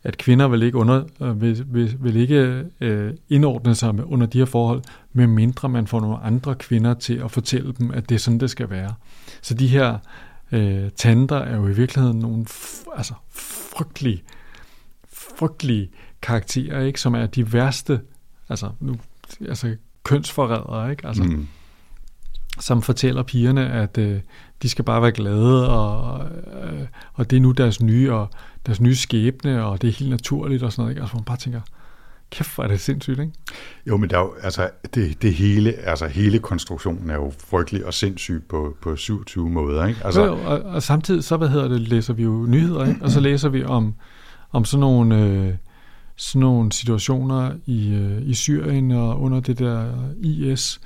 [0.04, 4.26] at kvinder vil ikke, under, øh, vil, vil, vil ikke øh, indordne sig med, under
[4.26, 8.14] de her forhold, medmindre man får nogle andre kvinder til at fortælle dem, at det
[8.14, 8.94] er sådan, det skal være.
[9.42, 9.98] Så de her
[10.52, 12.46] øh, tanter er jo i virkeligheden nogle
[12.96, 13.14] altså,
[13.76, 14.22] frygtelige,
[15.12, 15.90] frygtelige
[16.22, 17.00] karakterer, ikke?
[17.00, 18.00] som er de værste
[18.48, 18.96] altså, nu,
[19.48, 21.06] altså kønsforrædere, ikke?
[21.06, 21.48] Altså, mm.
[22.60, 24.20] som fortæller pigerne, at øh,
[24.62, 26.26] de skal bare være glade, og,
[26.62, 28.30] øh, og det er nu deres nye, og
[28.66, 30.92] deres nye skæbne, og det er helt naturligt og sådan noget.
[30.92, 31.00] Ikke?
[31.00, 31.60] Altså man bare tænker,
[32.30, 33.32] kæft hvor er det sindssygt, ikke?
[33.86, 37.86] Jo, men der er jo, altså, det, det hele, altså hele konstruktionen er jo frygtelig
[37.86, 40.00] og sindssyg på, på 27 måder, ikke?
[40.04, 43.02] Altså, jo, og, og, samtidig så, hvad hedder det, læser vi jo nyheder, ikke?
[43.02, 43.94] Og så læser vi om,
[44.52, 45.54] om sådan nogle, øh,
[46.16, 50.80] sådan nogle situationer i, øh, i Syrien og under det der IS,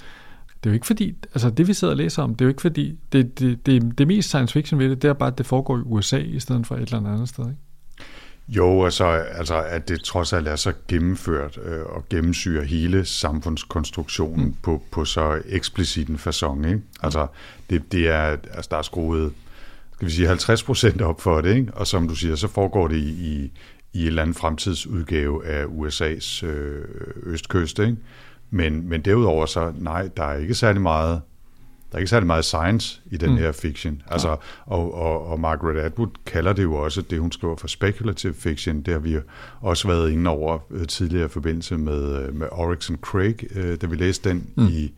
[0.65, 2.49] det er jo ikke fordi, altså det vi sidder og læser om, det er jo
[2.49, 5.39] ikke fordi, det, det, det, det mest science fiction ved det, det er bare, at
[5.39, 7.59] det foregår i USA i stedet for et eller andet sted, ikke?
[8.49, 13.05] Jo, og så altså, at det trods alt er så gennemført øh, og gennemsyrer hele
[13.05, 14.55] samfundskonstruktionen mm.
[14.63, 16.67] på, på så eksplicit en façon.
[16.67, 16.81] Ikke?
[17.03, 17.27] Altså,
[17.71, 18.23] det, det er,
[18.55, 19.33] altså, der er skruet
[20.03, 21.75] skal vi sige, 50 procent op for det, ikke?
[21.75, 23.51] og som du siger, så foregår det i, i,
[23.93, 26.85] i en eller anden fremtidsudgave af USA's øh,
[27.23, 27.79] østkyst.
[27.79, 27.97] Ikke?
[28.55, 31.21] Men, men derudover så, nej, der er ikke særlig meget
[31.93, 33.37] der er ikke særlig meget science i den mm.
[33.37, 34.03] her fiction.
[34.07, 34.35] Altså, ja.
[34.67, 38.83] og, og, og Margaret Atwood kalder det jo også det, hun skriver for speculative fiction.
[38.83, 39.19] Det har vi
[39.61, 43.37] også været inde over uh, tidligere i forbindelse med, uh, med Oryx and Craig.
[43.57, 44.67] Uh, da vi læste den mm.
[44.67, 44.93] i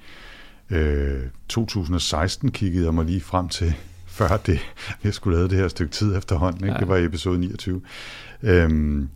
[0.70, 3.74] uh, 2016, kiggede jeg mig lige frem til,
[4.06, 4.60] før det,
[5.04, 6.64] jeg skulle lave det her stykke tid efterhånden.
[6.64, 6.74] Ikke?
[6.74, 6.80] Ja.
[6.80, 7.74] Det var episode 29.
[7.74, 9.08] Um, øhm,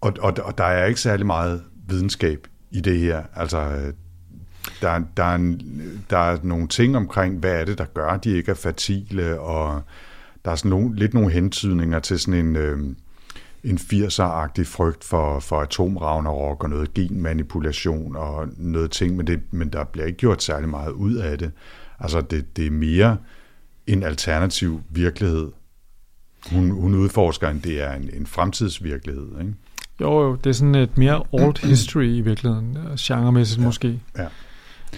[0.00, 3.22] og, og, og der er ikke særlig meget videnskab i det her.
[3.34, 3.92] Altså, øh,
[4.80, 5.60] der, der, er en,
[6.10, 9.40] der er nogle ting omkring, hvad er det, der gør, at de ikke er fertile,
[9.40, 9.82] og
[10.44, 12.78] der er sådan nogle, lidt nogle hentydninger til sådan en, øh,
[13.64, 19.68] en 80'er-agtig frygt for, for atomravnerok og noget genmanipulation og noget ting, men, det, men
[19.68, 21.52] der bliver ikke gjort særlig meget ud af det.
[21.98, 23.16] Altså, det, det er mere
[23.86, 25.52] en alternativ virkelighed,
[26.50, 29.54] hun, hun udforsker, end det er en, en fremtidsvirkelighed, ikke?
[30.00, 33.66] Jo, jo, det er sådan et mere old history i virkeligheden, genremæssigt ja.
[33.66, 34.00] måske.
[34.18, 34.26] Ja.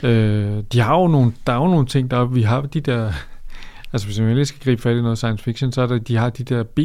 [0.09, 3.13] Øh, de har jo nogle, der er jo nogle ting, der vi har de der,
[3.93, 6.17] altså hvis man lige skal gribe fat i noget science fiction, så er det, de
[6.17, 6.79] har de der B,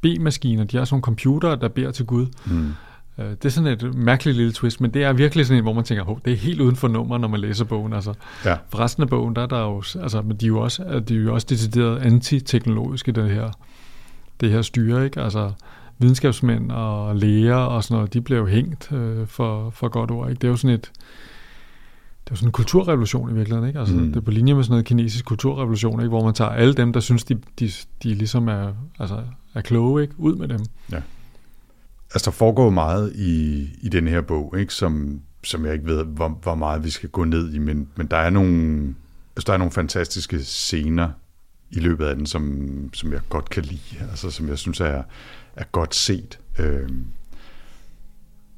[0.00, 2.26] B-maskiner, de har sådan nogle computere, der beder til Gud.
[2.46, 2.72] Mm.
[3.18, 5.72] Øh, det er sådan et mærkeligt lille twist, men det er virkelig sådan en, hvor
[5.72, 7.92] man tænker, oh, det er helt uden for nummer, når man læser bogen.
[7.92, 8.56] Altså, Ja.
[8.68, 11.14] for resten af bogen, der er der jo, altså, men de er jo også, de
[11.16, 13.50] er jo også decideret antiteknologiske, det her,
[14.40, 15.20] det her styre, ikke?
[15.20, 15.50] Altså,
[16.00, 20.30] videnskabsmænd og læger og sådan noget, de bliver jo hængt øh, for, for godt ord,
[20.30, 20.40] ikke?
[20.40, 20.90] Det er jo sådan et,
[22.24, 23.78] det er jo sådan en kulturrevolution i virkeligheden, ikke?
[23.80, 24.06] Altså, Mm.
[24.06, 26.08] det er på linje med sådan noget kinesisk kulturrevolution, ikke?
[26.08, 27.70] Hvor man tager alle dem, der synes, de, de,
[28.02, 29.22] de ligesom er, altså,
[29.54, 30.14] er kloge, ikke?
[30.18, 30.60] Ud med dem.
[32.14, 34.74] Altså, der foregår meget i, i den her bog, ikke?
[34.74, 38.06] Som, som jeg ikke ved, hvor, hvor meget vi skal gå ned i, men, men
[38.06, 38.94] der er nogle,
[39.36, 41.08] altså, der er nogle fantastiske scener
[41.70, 45.02] i løbet af den, som, som jeg godt kan lide, altså som jeg synes er,
[45.60, 46.38] er godt set.
[46.58, 47.04] Øhm,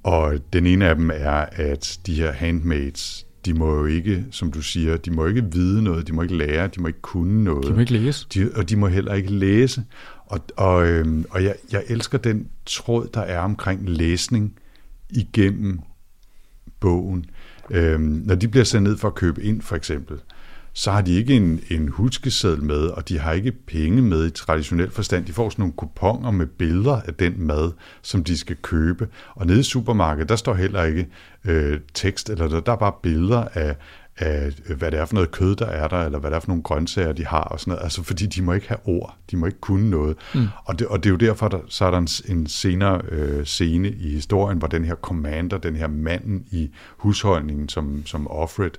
[0.02, 4.52] og den ene af dem er, at de her handmaids, de må jo ikke, som
[4.52, 7.44] du siger, de må ikke vide noget, de må ikke lære, de må ikke kunne
[7.44, 7.66] noget.
[7.66, 8.26] De må ikke læse.
[8.34, 9.84] De, og de må heller ikke læse.
[10.26, 14.54] Og, og, øhm, og jeg, jeg elsker den tråd, der er omkring læsning
[15.10, 15.80] igennem
[16.80, 17.24] bogen.
[17.70, 20.16] Øhm, når de bliver sendt ned for at købe ind, for eksempel,
[20.74, 24.30] så har de ikke en, en huskeseddel med, og de har ikke penge med i
[24.30, 25.26] traditionel forstand.
[25.26, 29.08] De får sådan nogle kuponer med billeder af den mad, som de skal købe.
[29.34, 31.06] Og nede i supermarkedet, der står heller ikke
[31.44, 33.76] øh, tekst, eller der, der er bare billeder af,
[34.18, 36.48] af, hvad det er for noget kød, der er der, eller hvad det er for
[36.48, 37.84] nogle grøntsager, de har, og sådan noget.
[37.84, 40.16] Altså, fordi de må ikke have ord, de må ikke kunne noget.
[40.34, 40.46] Mm.
[40.64, 43.44] Og, det, og det er jo derfor, der, så er der en, en senere øh,
[43.44, 48.70] scene i historien, hvor den her commander, den her manden i husholdningen, som, som Offred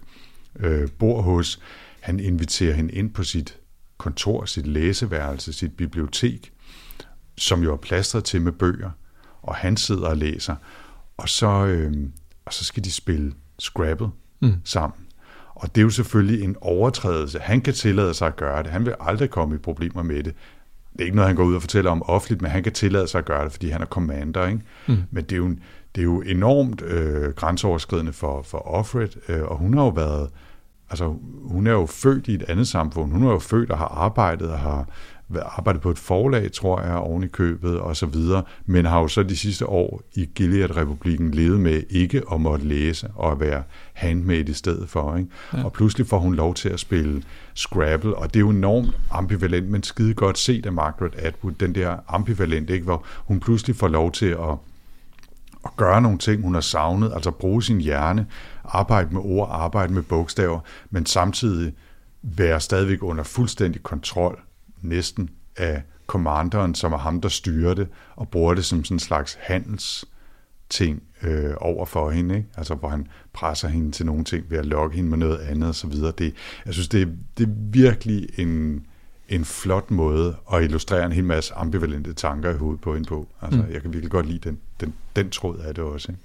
[0.59, 1.59] øh, bor hos,
[2.03, 3.59] han inviterer hende ind på sit
[3.97, 6.53] kontor, sit læseværelse, sit bibliotek,
[7.37, 8.89] som jo er plastret til med bøger,
[9.41, 10.55] og han sidder og læser,
[11.17, 11.93] og så, øh,
[12.45, 14.07] og så skal de spille Scrabble
[14.41, 14.53] Mm.
[14.63, 14.99] sammen.
[15.55, 17.39] Og det er jo selvfølgelig en overtrædelse.
[17.39, 18.71] Han kan tillade sig at gøre det.
[18.71, 20.33] Han vil aldrig komme i problemer med det.
[20.93, 23.07] Det er ikke noget, han går ud og fortæller om offentligt, men han kan tillade
[23.07, 24.47] sig at gøre det, fordi han er commander.
[24.47, 24.61] Ikke?
[24.87, 24.97] Mm.
[25.11, 25.49] Men det er jo,
[25.95, 30.29] det er jo enormt øh, grænseoverskridende for, for Offred, øh, og hun har jo været,
[30.89, 33.11] altså hun er jo født i et andet samfund.
[33.11, 34.87] Hun er jo født og har arbejdet og har
[35.41, 39.07] arbejdet på et forlag, tror jeg, oven i købet og så videre, men har jo
[39.07, 43.63] så de sidste år i Gilead-republiken levet med ikke at måtte læse og at være
[43.93, 45.15] handmade i stedet for.
[45.17, 45.29] Ikke?
[45.53, 45.63] Ja.
[45.63, 49.69] Og pludselig får hun lov til at spille Scrabble, og det er jo enormt ambivalent,
[49.69, 52.83] men skide godt set af Margaret Atwood, den der ambivalent, ikke?
[52.83, 54.57] hvor hun pludselig får lov til at
[55.65, 58.27] at gøre nogle ting, hun har savnet, altså bruge sin hjerne,
[58.63, 61.73] arbejde med ord, arbejde med bogstaver, men samtidig
[62.21, 64.39] være stadigvæk under fuldstændig kontrol,
[64.81, 68.99] næsten af commanderen, som er ham, der styrer det, og bruger det som sådan en
[68.99, 70.05] slags handels
[70.69, 72.49] ting øh, over for hende, ikke?
[72.57, 75.69] altså hvor han presser hende til nogle ting ved at lokke hende med noget andet
[75.69, 76.13] og så videre.
[76.17, 76.33] Det,
[76.65, 78.85] jeg synes, det er, det er virkelig en,
[79.35, 83.27] en flot måde at illustrere en hel masse ambivalente tanker i hovedet på hende på.
[83.41, 83.71] Altså, mm.
[83.71, 86.11] Jeg kan virkelig godt lide den, den, den tråd af det også.
[86.11, 86.21] Ikke?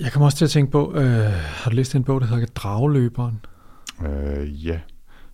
[0.00, 2.46] Jeg kommer også til at tænke på, øh, har du læst en bog, der hedder
[2.46, 3.40] Dragløberen,
[4.02, 4.78] Øh, ja,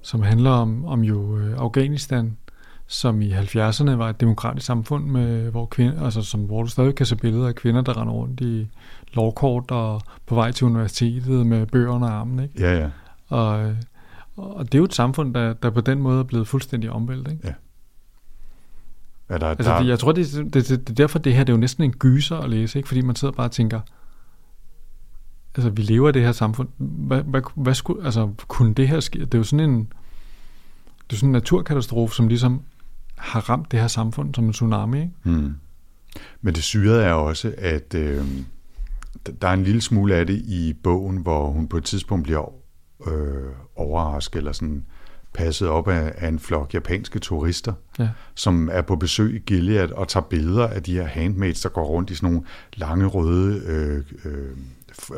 [0.03, 2.37] som handler om, om jo øh, Afghanistan,
[2.87, 6.95] som i 70'erne var et demokratisk samfund, med, hvor, kvinder, altså, som, hvor du stadig
[6.95, 8.69] kan se billeder af kvinder, der render rundt i
[9.13, 12.39] lovkort og på vej til universitetet med bøger under armen.
[12.39, 12.55] Ikke?
[12.61, 12.91] ja, ja.
[13.29, 13.77] Og, øh,
[14.41, 17.33] og det er jo et samfund, der, der på den måde er blevet fuldstændig omvæltet.
[17.33, 17.55] Ikke?
[19.29, 21.45] Er der, Altså, der, det, jeg tror, det, det, det, det er derfor, det her
[21.45, 22.89] det er jo næsten en gyser at læse, ikke?
[22.89, 23.81] fordi man sidder bare og tænker,
[25.57, 29.01] altså vi lever i det her samfund, hvad, hvad, hvad skulle, altså kunne det her
[29.01, 29.19] ske?
[29.19, 29.79] Det er jo sådan en,
[31.11, 32.63] det er sådan en naturkatastrofe, som ligesom
[33.17, 35.13] har ramt det her samfund som en tsunami, ikke?
[35.23, 35.55] Hmm.
[36.41, 38.25] Men det syrede er også, at øh,
[39.43, 42.39] der er en lille smule af det i bogen, hvor hun på et tidspunkt bliver
[43.07, 44.85] øh, overrasket eller sådan
[45.35, 48.09] passet op af, af en flok japanske turister, Ja.
[48.35, 51.85] som er på besøg i Gilead og tager billeder af de her handmaids, der går
[51.85, 54.57] rundt i sådan nogle lange røde øh, øh,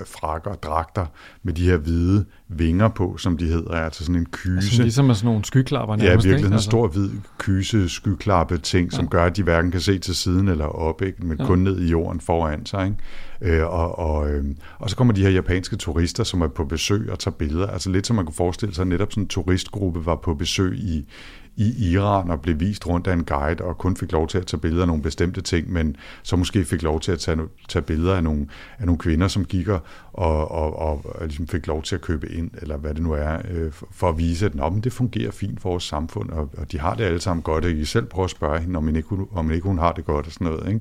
[0.06, 1.06] frakker og dragter
[1.42, 4.56] med de her hvide vinger på, som de hedder, altså sådan en kyse.
[4.56, 6.46] Altså ligesom med sådan nogle skyklapper Ja, nærmest, virkelig ikke?
[6.46, 9.08] en Altså, stor hvid kyse skyklappe ting, som Ja.
[9.10, 11.26] gør, at de hverken kan se til siden eller op, ikke?
[11.26, 11.46] men Ja.
[11.46, 12.84] kun ned i jorden foran sig.
[12.84, 13.56] Ikke?
[13.60, 14.44] Øh, og, og, øh,
[14.78, 17.66] og så kommer de her japanske turister, som er på besøg og tager billeder.
[17.66, 21.08] Altså lidt som man kunne forestille sig, netop sådan en turistgruppe var på besøg i,
[21.56, 24.46] i Iran og blev vist rundt af en guide og kun fik lov til at
[24.46, 27.38] tage billeder af nogle bestemte ting, men så måske fik lov til at tage,
[27.68, 28.46] tage billeder af nogle,
[28.78, 29.78] af nogle kvinder, som kigger
[30.12, 33.12] og, og, og, og ligesom fik lov til at købe ind, eller hvad det nu
[33.12, 36.50] er, øh, for- at vise, at Nå, men det fungerer fint for vores samfund, og,
[36.58, 38.96] og de har det alle sammen godt, og I selv prøver at spørge hende, om,
[38.96, 40.68] ikke, om ikke hun har det godt og sådan noget.
[40.68, 40.80] Ikke?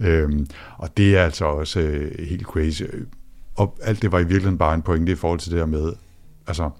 [0.00, 0.06] Mm.
[0.06, 0.46] Øhm,
[0.78, 2.82] og det er altså også øh, helt crazy.
[3.56, 5.92] Og alt det var i virkeligheden bare en pointe i forhold til det her med,
[6.46, 6.70] altså,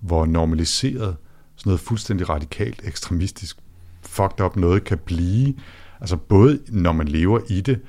[0.00, 1.16] hvor normaliseret
[1.62, 3.56] sådan noget fuldstændig radikalt, ekstremistisk,
[4.02, 5.54] fucked up noget kan blive.
[6.00, 7.80] Altså både når man lever i det,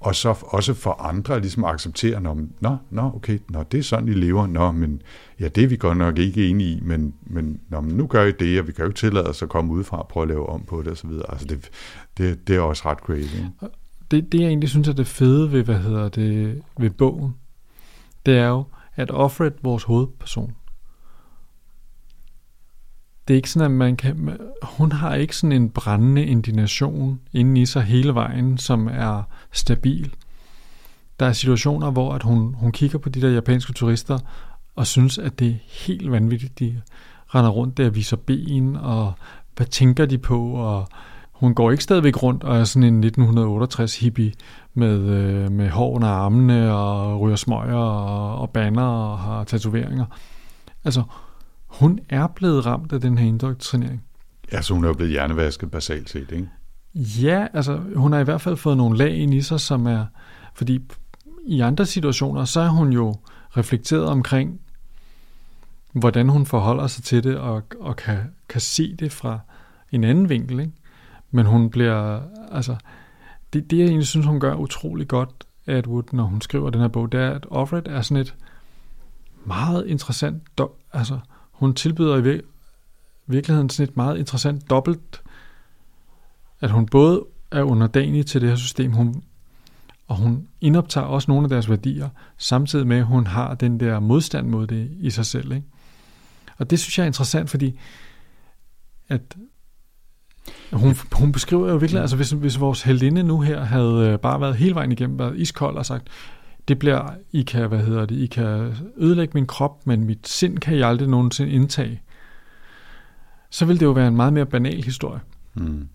[0.00, 3.78] og så også for andre ligesom at ligesom acceptere, når nå, nå, okay, nå, det
[3.78, 5.02] er sådan, I lever, nå, men
[5.40, 8.24] ja, det er vi godt nok ikke enige i, men, men, nå, men nu gør
[8.24, 10.28] I det, og vi kan jo ikke tillade os at komme udefra og prøve at
[10.28, 11.30] lave om på det, og så videre.
[11.32, 11.70] Altså det,
[12.18, 13.34] det, det er også ret crazy.
[13.34, 13.48] Ikke?
[14.10, 17.34] det, det jeg egentlig synes er det fede ved, hvad hedder det, ved bogen,
[18.26, 18.64] det er jo,
[18.96, 20.52] at Offred, vores hovedperson,
[23.28, 27.60] det er ikke sådan, at man kan, hun har ikke sådan en brændende indignation inde
[27.60, 30.14] i sig hele vejen, som er stabil.
[31.20, 34.18] Der er situationer, hvor at hun, hun kigger på de der japanske turister,
[34.76, 36.80] og synes, at det er helt vanvittigt, de
[37.34, 39.12] render rundt der og viser ben, og
[39.56, 40.88] hvad tænker de på, og
[41.32, 44.32] hun går ikke stadigvæk rundt og er sådan en 1968 hippie
[44.74, 50.04] med, øh, med hår under armene og ryger smøger og, og banner og har tatoveringer.
[50.84, 51.02] Altså,
[51.72, 54.04] hun er blevet ramt af den her indoktrinering.
[54.52, 56.48] Altså hun er jo blevet hjernevasket basalt set, ikke?
[56.94, 60.06] Ja, altså hun har i hvert fald fået nogle lag ind i sig, som er,
[60.54, 60.80] fordi
[61.46, 63.14] i andre situationer, så er hun jo
[63.56, 64.60] reflekteret omkring,
[65.92, 68.18] hvordan hun forholder sig til det, og, og kan,
[68.48, 69.38] kan se det fra
[69.92, 70.72] en anden vinkel, ikke?
[71.30, 72.20] Men hun bliver,
[72.52, 72.76] altså,
[73.52, 75.30] det, det jeg egentlig synes, hun gør utrolig godt,
[75.66, 78.34] Atwood, når hun skriver den her bog, det er, at Offred er sådan et
[79.44, 81.18] meget interessant, do, altså,
[81.62, 82.46] hun tilbyder i vir-
[83.26, 85.22] virkeligheden sådan et meget interessant dobbelt,
[86.60, 89.22] at hun både er underdanig til det her system, hun,
[90.08, 92.08] og hun indoptager også nogle af deres værdier,
[92.38, 95.52] samtidig med, at hun har den der modstand mod det i sig selv.
[95.52, 95.66] Ikke?
[96.58, 97.78] Og det synes jeg er interessant, fordi
[99.08, 99.36] at
[100.72, 104.40] hun, hun beskriver jo virkelig, altså hvis, hvis vores heldinde nu her havde øh, bare
[104.40, 106.08] været hele vejen igennem, været iskold og sagt,
[106.68, 110.58] det bliver, I kan, hvad hedder det, I kan ødelægge min krop, men mit sind
[110.58, 112.02] kan I aldrig nogensinde indtage,
[113.50, 115.20] så ville det jo være en meget mere banal historie.
[115.54, 115.88] Mm.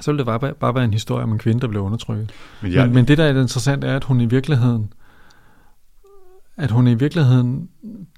[0.00, 2.32] Så ville det bare, bare være en historie om en kvinde, der blev undertrykket.
[2.62, 4.92] Men, Men, men det, der er interessant, er, at hun i virkeligheden
[6.56, 7.68] at hun i virkeligheden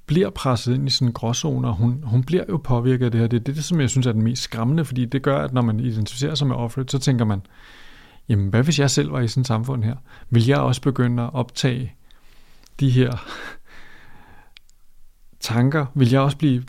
[0.06, 3.20] bliver presset ind i sådan en gråzone, og hun, hun bliver jo påvirket af det
[3.20, 3.26] her.
[3.26, 5.62] Det er det, som jeg synes er den mest skræmmende, fordi det gør, at når
[5.62, 7.42] man identificerer sig med offeret, så tænker man,
[8.28, 9.96] jamen hvad hvis jeg selv var i sådan et samfund her?
[10.30, 11.94] Vil jeg også begynde at optage
[12.80, 13.28] de her
[15.40, 15.86] tanker?
[15.94, 16.64] Vil jeg også blive...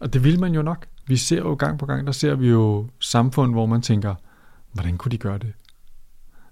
[0.00, 0.86] Og det vil man jo nok.
[1.06, 4.14] Vi ser jo gang på gang, der ser vi jo samfund, hvor man tænker,
[4.72, 5.52] hvordan kunne de gøre det?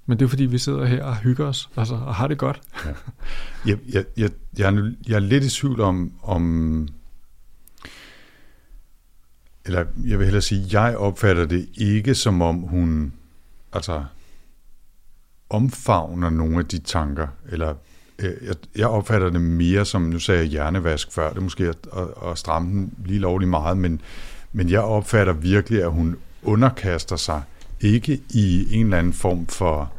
[0.07, 2.61] Men det er fordi, vi sidder her og hygger os altså, og har det godt.
[2.87, 2.91] Ja.
[3.67, 6.89] Jeg, jeg, jeg, jeg, er, nu- jeg er lidt i tvivl om, om...
[9.65, 13.13] Eller jeg vil hellere sige, jeg opfatter det ikke som om hun
[13.73, 14.05] altså
[15.51, 17.75] omfavner nogle af de tanker, eller
[18.19, 21.69] øh, jeg, jeg opfatter det mere som, nu sagde jeg hjernevask før, det er måske
[21.69, 24.01] at, at, at stramme den lige lovlig meget, men,
[24.53, 27.43] men jeg opfatter virkelig, at hun underkaster sig
[27.81, 29.93] ikke i en eller anden form for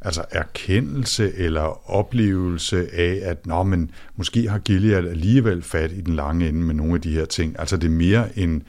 [0.00, 6.14] altså erkendelse eller oplevelse af, at Nå, men måske har Gilead alligevel fat i den
[6.14, 7.56] lange ende med nogle af de her ting.
[7.58, 8.62] Altså det er mere en,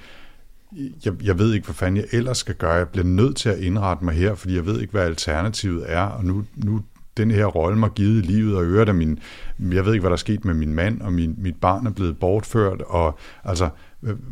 [1.06, 2.74] jeg, jeg ved ikke, hvad fanden jeg ellers skal gøre.
[2.74, 6.02] Jeg bliver nødt til at indrette mig her, fordi jeg ved ikke, hvad alternativet er,
[6.02, 6.82] og nu, nu
[7.18, 9.20] den her rolle mig givet i livet, og øret af min,
[9.60, 11.92] jeg ved ikke, hvad der er sket med min mand, og min, mit barn er
[11.92, 13.70] blevet bortført, og altså,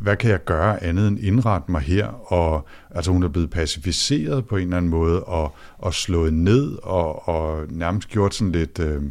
[0.01, 2.07] hvad kan jeg gøre andet end indrette mig her?
[2.33, 6.77] Og altså, hun er blevet pacificeret på en eller anden måde, og, og slået ned,
[6.83, 9.03] og, og nærmest gjort sådan lidt, øh,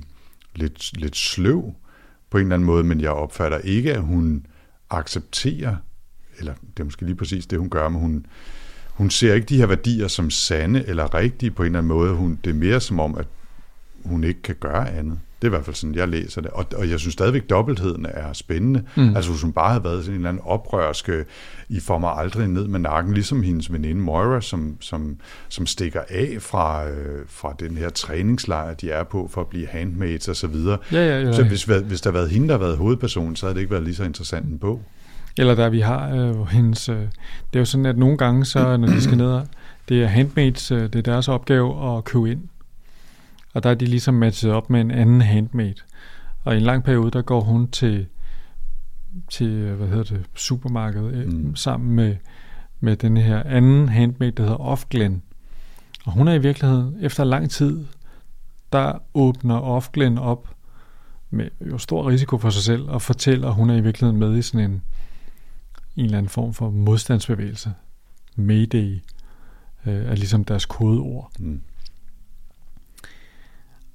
[0.54, 1.74] lidt, lidt sløv
[2.30, 4.46] på en eller anden måde, men jeg opfatter ikke, at hun
[4.90, 5.76] accepterer,
[6.38, 8.26] eller det er måske lige præcis det, hun gør, men hun,
[8.90, 12.12] hun ser ikke de her værdier som sande eller rigtige på en eller anden måde.
[12.12, 13.26] Hun, det er mere som om, at
[14.04, 15.18] hun ikke kan gøre andet.
[15.42, 16.50] Det er i hvert fald sådan, jeg læser det.
[16.50, 18.82] Og, og jeg synes stadigvæk, dobbeltheden er spændende.
[18.96, 19.16] Mm.
[19.16, 21.24] Altså, hvis hun bare havde været sådan en eller anden oprørske,
[21.68, 25.16] I får mig aldrig ned med nakken, ligesom hendes veninde Moira, som, som,
[25.48, 29.66] som stikker af fra, øh, fra den her træningslejr, de er på for at blive
[29.66, 30.78] handmaids og så videre.
[30.92, 31.32] Ja, ja, ja.
[31.32, 33.72] Så hvis, hvis der havde været hende, der havde været hovedpersonen, så havde det ikke
[33.72, 34.82] været lige så interessant en bog.
[35.38, 36.88] Eller der vi har øh, hendes...
[36.88, 39.40] Øh, det er jo sådan, at nogle gange, så når de skal ned,
[39.88, 42.48] det er handmaids, øh, det er deres opgave at købe ind.
[43.54, 45.74] Og der er de ligesom matchet op med en anden handmaid.
[46.44, 48.06] Og i en lang periode, der går hun til,
[49.30, 51.56] til øh, hvad hedder det, supermarkedet mm.
[51.56, 52.16] sammen med,
[52.80, 55.22] med den her anden handmaid, der hedder Offglen.
[56.06, 57.84] Og hun er i virkeligheden, efter lang tid,
[58.72, 60.48] der åbner Offglen op
[61.30, 64.38] med jo stor risiko for sig selv, og fortæller, at hun er i virkeligheden med
[64.38, 64.82] i sådan en,
[65.96, 67.72] en eller anden form for modstandsbevægelse.
[68.36, 69.00] Mayday
[69.86, 71.32] øh, er ligesom deres kodeord.
[71.38, 71.60] Mm.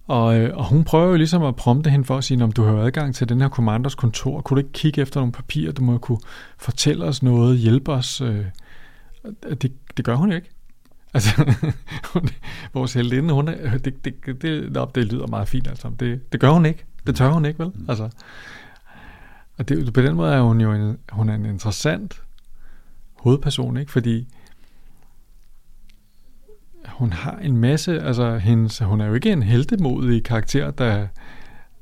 [0.08, 2.64] Og, øh, og hun prøver jo ligesom at prompte hende for at sige, om du
[2.64, 5.84] har adgang til den her kommanders kontor, kunne du ikke kigge efter nogle papirer, du
[5.84, 6.20] må kunne
[6.58, 8.22] fortælle os noget, hjælpe os.
[8.22, 8.46] Øh,
[9.62, 10.50] det, det gør hun ikke.
[11.14, 11.56] Altså,
[12.14, 12.30] hun,
[12.74, 15.92] vores heldinde, hun det, det, det, det, det lyder meget fint altså.
[16.00, 16.86] Det, det gør hun ikke.
[17.08, 17.68] Det tør hun ikke, vel?
[17.76, 17.86] Mm.
[17.90, 18.10] Altså,
[19.58, 22.22] og det, på den måde er hun jo en, hun er en interessant
[23.14, 23.92] hovedperson, ikke?
[23.92, 24.28] Fordi
[26.88, 31.08] hun har en masse, altså hendes, hun er jo ikke en heldemodig karakter, der,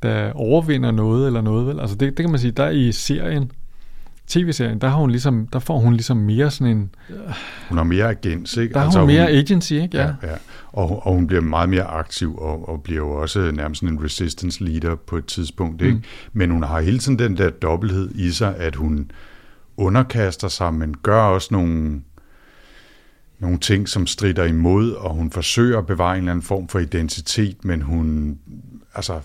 [0.03, 1.79] der overvinder noget eller noget, vel?
[1.79, 3.51] Altså det, det kan man sige, der i serien,
[4.29, 6.89] tv-serien, der, har hun ligesom, der får hun ligesom mere sådan en...
[7.69, 8.73] Hun har mere agens, ikke?
[8.73, 9.97] Der har altså, hun mere hun, agency, ikke?
[9.97, 10.29] Ja, ja.
[10.29, 10.35] ja.
[10.71, 14.63] Og, og hun bliver meget mere aktiv, og, og bliver jo også nærmest en resistance
[14.63, 15.93] leader på et tidspunkt, ikke?
[15.93, 16.03] Mm.
[16.33, 19.11] Men hun har hele tiden den der dobbelthed i sig, at hun
[19.77, 22.01] underkaster sig, men gør også nogle
[23.39, 26.79] nogle ting, som strider imod, og hun forsøger at bevare en eller anden form for
[26.79, 28.37] identitet, men hun
[28.95, 29.19] altså,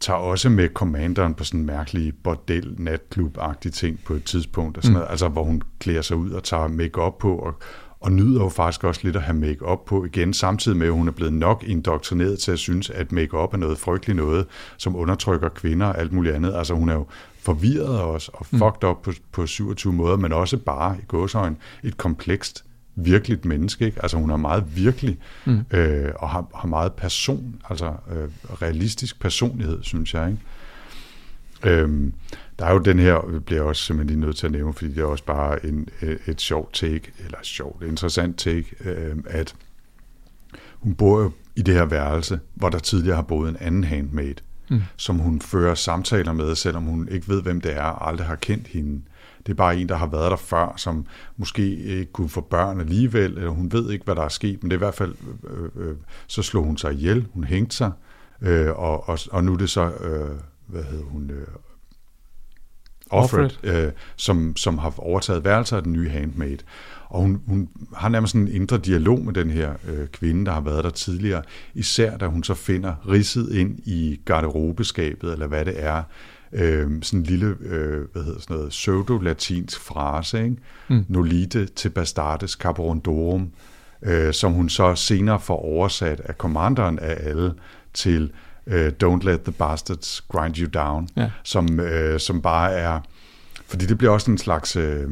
[0.00, 3.38] tager også med commanderen på sådan en mærkelig bordel natklub
[3.70, 4.98] ting på et tidspunkt, og sådan mm.
[4.98, 7.54] noget, altså, hvor hun klæder sig ud og tager make på, og,
[8.00, 11.08] og nyder jo faktisk også lidt at have make på igen, samtidig med, at hun
[11.08, 14.46] er blevet nok indoktrineret til at synes, at make er noget frygteligt noget,
[14.76, 16.54] som undertrykker kvinder og alt muligt andet.
[16.54, 17.06] Altså hun er jo
[17.38, 18.58] forvirret også, og mm.
[18.58, 22.64] fucked op på, på 27 måder, men også bare i gåsøjne et komplekst
[23.04, 23.86] virkeligt menneske.
[23.86, 24.02] Ikke?
[24.02, 25.60] Altså hun er meget virkelig mm.
[25.70, 28.28] øh, og har, har meget person, altså øh,
[28.62, 30.30] realistisk personlighed, synes jeg.
[30.30, 30.42] Ikke?
[31.64, 32.12] Øhm,
[32.58, 34.90] der er jo den her, bliver jeg også simpelthen lige nødt til at nævne, fordi
[34.90, 39.54] det er også bare en, et, et sjovt take, eller sjovt, interessant take, øh, at
[40.72, 44.34] hun bor jo i det her værelse, hvor der tidligere har boet en anden handmaid,
[44.70, 44.82] mm.
[44.96, 48.36] som hun fører samtaler med, selvom hun ikke ved, hvem det er, og aldrig har
[48.36, 49.00] kendt hende.
[49.48, 52.80] Det er bare en, der har været der før, som måske ikke kunne få børn
[52.80, 55.14] alligevel, eller hun ved ikke, hvad der er sket, men det er i hvert fald,
[55.50, 55.96] øh, øh,
[56.26, 57.92] så slog hun sig ihjel, hun hængte sig,
[58.42, 61.46] øh, og, og, og nu er det så, øh, hvad hedder hun, øh,
[63.10, 66.58] Offred, øh, som, som har overtaget værelser af den nye handmaid.
[67.08, 70.60] Og hun, hun har nærmest en indre dialog med den her øh, kvinde, der har
[70.60, 71.42] været der tidligere,
[71.74, 76.02] især da hun så finder ridset ind i garderobeskabet, eller hvad det er,
[76.52, 80.56] øh, sådan en lille, øh, hvad hedder sådan noget, pseudo-latinsk frase, ikke?
[80.88, 81.04] Mm.
[81.08, 83.50] Nolite til bastardes caporondorum,
[84.02, 87.54] øh, som hun så senere får oversat af kommanderen af alle
[87.94, 88.32] til
[88.66, 91.30] øh, Don't let the bastards grind you down, ja.
[91.44, 93.00] som, øh, som bare er,
[93.66, 94.76] fordi det bliver også en slags...
[94.76, 95.08] Øh,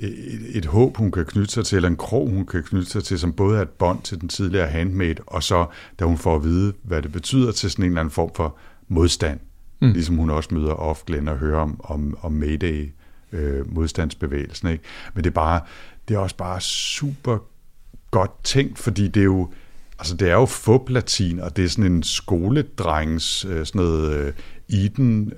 [0.00, 3.04] et, et håb, hun kan knytte sig til, eller en krog, hun kan knytte sig
[3.04, 5.66] til, som både er et bånd til den tidligere handmaid, og så,
[5.98, 8.56] da hun får at vide, hvad det betyder til sådan en eller anden form for
[8.88, 9.40] modstand.
[9.80, 9.92] Mm.
[9.92, 12.92] Ligesom hun også møder off Glenn og hører om, om, om Mayday,
[13.32, 14.68] øh, modstandsbevægelsen.
[14.68, 14.84] Ikke?
[15.14, 15.60] Men det er, bare,
[16.08, 17.38] det er også bare super
[18.10, 19.52] godt tænkt, fordi det er jo,
[19.98, 24.32] altså det er jo fublatin, og det er sådan en skoledrengs, øh, sådan noget øh,
[24.68, 25.32] Eden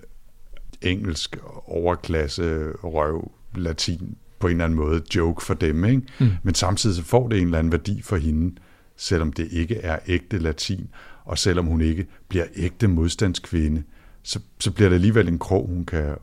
[0.83, 1.37] engelsk
[1.67, 6.03] overklasse røv latin på en eller anden måde joke for dem, ikke?
[6.21, 6.31] Mm.
[6.43, 8.55] men samtidig så får det en eller anden værdi for hende,
[8.97, 10.89] selvom det ikke er ægte latin,
[11.25, 13.83] og selvom hun ikke bliver ægte modstandskvinde,
[14.23, 16.17] så, så bliver det alligevel en krog, hun kan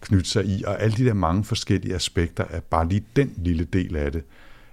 [0.00, 3.64] knytte sig i, og alle de der mange forskellige aspekter af bare lige den lille
[3.64, 4.22] del af det,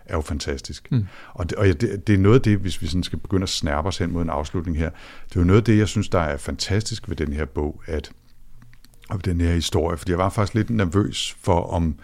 [0.05, 0.91] er jo fantastisk.
[0.91, 1.05] Mm.
[1.34, 3.49] Og, det, og det, det er noget af det, hvis vi sådan skal begynde at
[3.49, 4.89] snærpe os hen mod en afslutning her,
[5.30, 7.82] det er jo noget af det, jeg synes, der er fantastisk ved den her bog,
[7.86, 8.11] at
[9.09, 11.95] og den her historie, fordi jeg var faktisk lidt nervøs for, om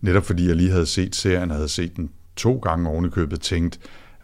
[0.00, 3.40] netop fordi jeg lige havde set serien, havde set den to gange oven i købet,
[3.40, 3.80] tænkt,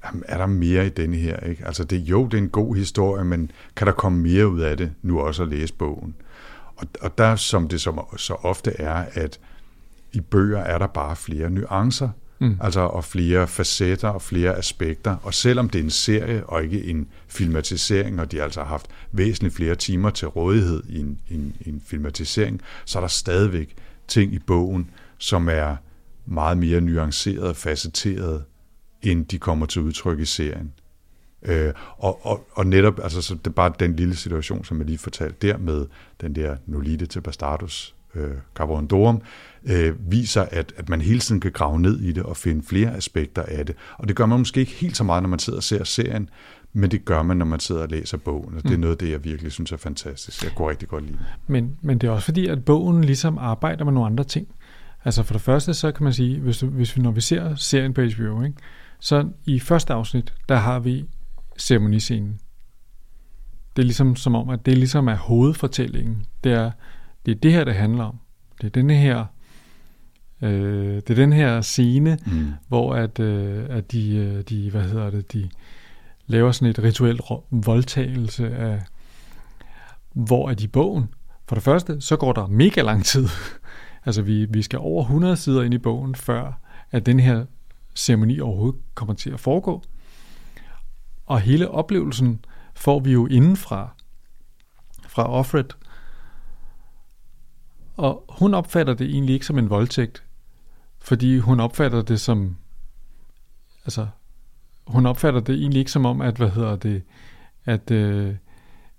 [0.07, 1.41] jamen, er der mere i denne her?
[1.41, 1.67] Ikke?
[1.67, 4.77] Altså det, jo, det er en god historie, men kan der komme mere ud af
[4.77, 6.15] det, nu også at læse bogen?
[6.77, 9.41] Og, og der, som det som, så ofte er, at
[10.13, 12.59] i bøger er der bare flere nuancer, Mm.
[12.61, 15.17] Altså, og flere facetter og flere aspekter.
[15.23, 18.87] Og selvom det er en serie og ikke en filmatisering, og de altså har haft
[19.13, 23.75] væsentligt flere timer til rådighed i en, en, en filmatisering, så er der stadigvæk
[24.09, 25.77] ting i bogen, som er
[26.27, 28.45] meget mere nuanceret og facetteret,
[29.11, 30.73] end de kommer til udtryk i serien.
[31.43, 34.87] Øh, og, og, og netop, altså så det er bare den lille situation, som jeg
[34.87, 35.87] lige fortalte der med
[36.21, 39.23] den der Nolite til Bastardus øh, Carborundorum,
[39.65, 42.97] øh, viser, at, at man hele tiden kan grave ned i det og finde flere
[42.97, 43.77] aspekter af det.
[43.99, 46.29] Og det gør man måske ikke helt så meget, når man sidder og ser serien,
[46.73, 48.81] men det gør man, når man sidder og læser bogen, og det er mm.
[48.81, 50.45] noget af det, jeg virkelig synes er fantastisk.
[50.45, 51.19] Jeg kunne rigtig godt lide.
[51.47, 54.49] Men, men det er også fordi, at bogen ligesom arbejder med nogle andre ting.
[55.05, 57.55] Altså for det første, så kan man sige, hvis, du, hvis vi, når vi ser
[57.55, 58.57] serien på HBO, ikke,
[59.07, 61.05] så i første afsnit, der har vi
[61.59, 62.41] ceremoniscenen.
[63.77, 66.27] Det er ligesom som om, at det ligesom er hovedfortællingen.
[66.45, 66.71] Det er
[67.27, 68.19] det, er det her, det handler om.
[68.61, 69.25] Det er denne her
[70.43, 72.53] øh, det er den her scene, mm.
[72.69, 75.49] hvor at, øh, at de, øh, de, hvad hedder det, de
[76.27, 78.83] laver sådan et rituelt voldtagelse af,
[80.13, 81.09] hvor er de bogen?
[81.49, 83.29] For det første, så går der mega lang tid.
[84.07, 87.45] altså vi, vi skal over 100 sider ind i bogen, før at den her
[87.97, 89.83] ceremoni overhovedet kommer til at foregå.
[91.27, 92.45] Og hele oplevelsen
[92.75, 93.89] får vi jo indenfra,
[95.09, 95.65] fra Offred.
[97.97, 100.25] Og hun opfatter det egentlig ikke som en voldtægt,
[100.99, 102.57] fordi hun opfatter det som,
[103.85, 104.07] altså,
[104.87, 107.03] hun opfatter det egentlig ikke som om, at, hvad hedder det,
[107.65, 108.35] at, øh,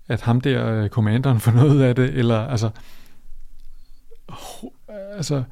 [0.08, 2.70] at ham der, øh, kommanderen, får noget af det, eller, altså,
[4.88, 5.42] altså,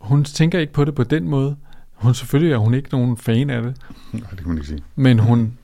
[0.00, 1.56] hun tænker ikke på det på den måde.
[1.98, 3.76] Hun selvfølgelig er hun ikke nogen fan af det.
[4.12, 4.82] Nej, det kan man ikke sige.
[4.96, 5.58] Men hun,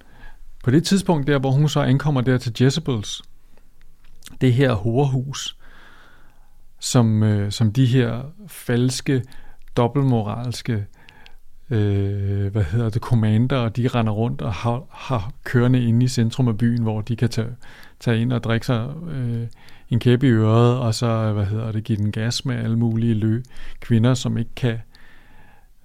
[0.64, 3.22] på det tidspunkt der, hvor hun så ankommer der til Jezebels,
[4.40, 5.56] det her horehus,
[6.80, 9.22] som, øh, som de her falske,
[9.76, 10.86] dobbeltmoralske,
[11.70, 16.48] øh, hvad hedder det, commander, de render rundt og har, har kørende inde i centrum
[16.48, 17.48] af byen, hvor de kan tage,
[18.00, 19.46] tage ind og drikke sig øh,
[19.90, 23.14] en kæppe i øret, og så, hvad hedder det, give den gas med alle mulige
[23.14, 23.42] lø
[23.80, 24.78] kvinder, som ikke kan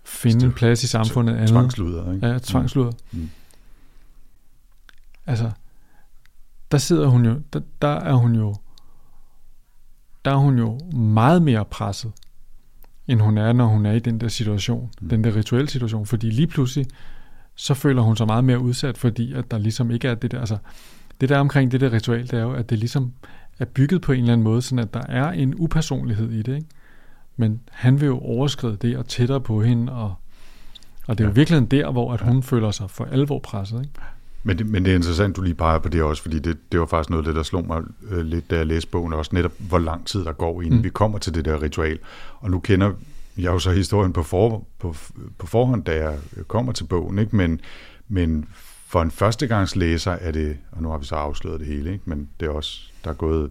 [0.10, 1.48] finde en plads i samfundet.
[1.48, 2.28] Tvangsluder, ikke?
[2.28, 2.92] Ja, tvangsluder.
[3.12, 3.20] Mm.
[3.20, 3.30] mm.
[5.26, 5.52] Altså,
[6.72, 8.56] der sidder hun jo, der, der er hun jo,
[10.26, 12.12] der er hun jo meget mere presset,
[13.08, 15.10] end hun er, når hun er i den der situation, mm.
[15.10, 16.88] den der rituelle situation, fordi lige pludselig,
[17.56, 20.40] så føler hun sig meget mere udsat, fordi at der ligesom ikke er det der,
[20.40, 20.58] altså,
[21.22, 23.14] det der omkring det der ritual, det er jo, at det ligesom
[23.60, 26.56] er bygget på en eller anden måde, sådan at der er en upersonlighed i det,
[26.56, 26.68] ikke?
[27.40, 30.14] Men han vil jo overskride det og tættere på hende, og,
[31.08, 32.42] og det er jo virkelig der, hvor at hun ja.
[32.42, 33.94] føler sig for alvor presset, ikke?
[34.44, 36.80] Men det, men det er interessant, du lige peger på det også, fordi det, det
[36.80, 39.32] var faktisk noget af det, der slog mig øh, lidt, da jeg læste bogen også,
[39.34, 40.84] netop hvor lang tid der går, inden mm.
[40.84, 42.00] vi kommer til det der ritual.
[42.40, 42.92] Og nu kender
[43.38, 44.96] jeg jo så historien på, for, på,
[45.38, 46.18] på forhånd, da jeg
[46.48, 47.36] kommer til bogen, ikke?
[47.36, 47.62] Men,
[48.08, 48.46] men
[48.88, 52.04] for en førstegangslæser er det, og nu har vi så afsløret det hele, ikke?
[52.06, 53.50] men det er også, der er gået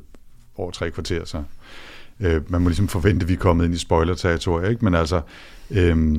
[0.57, 1.43] over tre kvarter, så
[2.21, 4.85] øh, man må ligesom forvente, at vi er kommet ind i spoiler-territoriet, ikke?
[4.85, 5.21] men altså,
[5.71, 6.19] øh,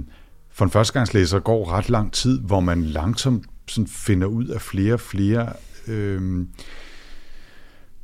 [0.52, 4.93] for en førstegangslæser går ret lang tid, hvor man langsomt sådan finder ud af flere
[4.93, 5.54] og flere
[5.88, 6.45] øh,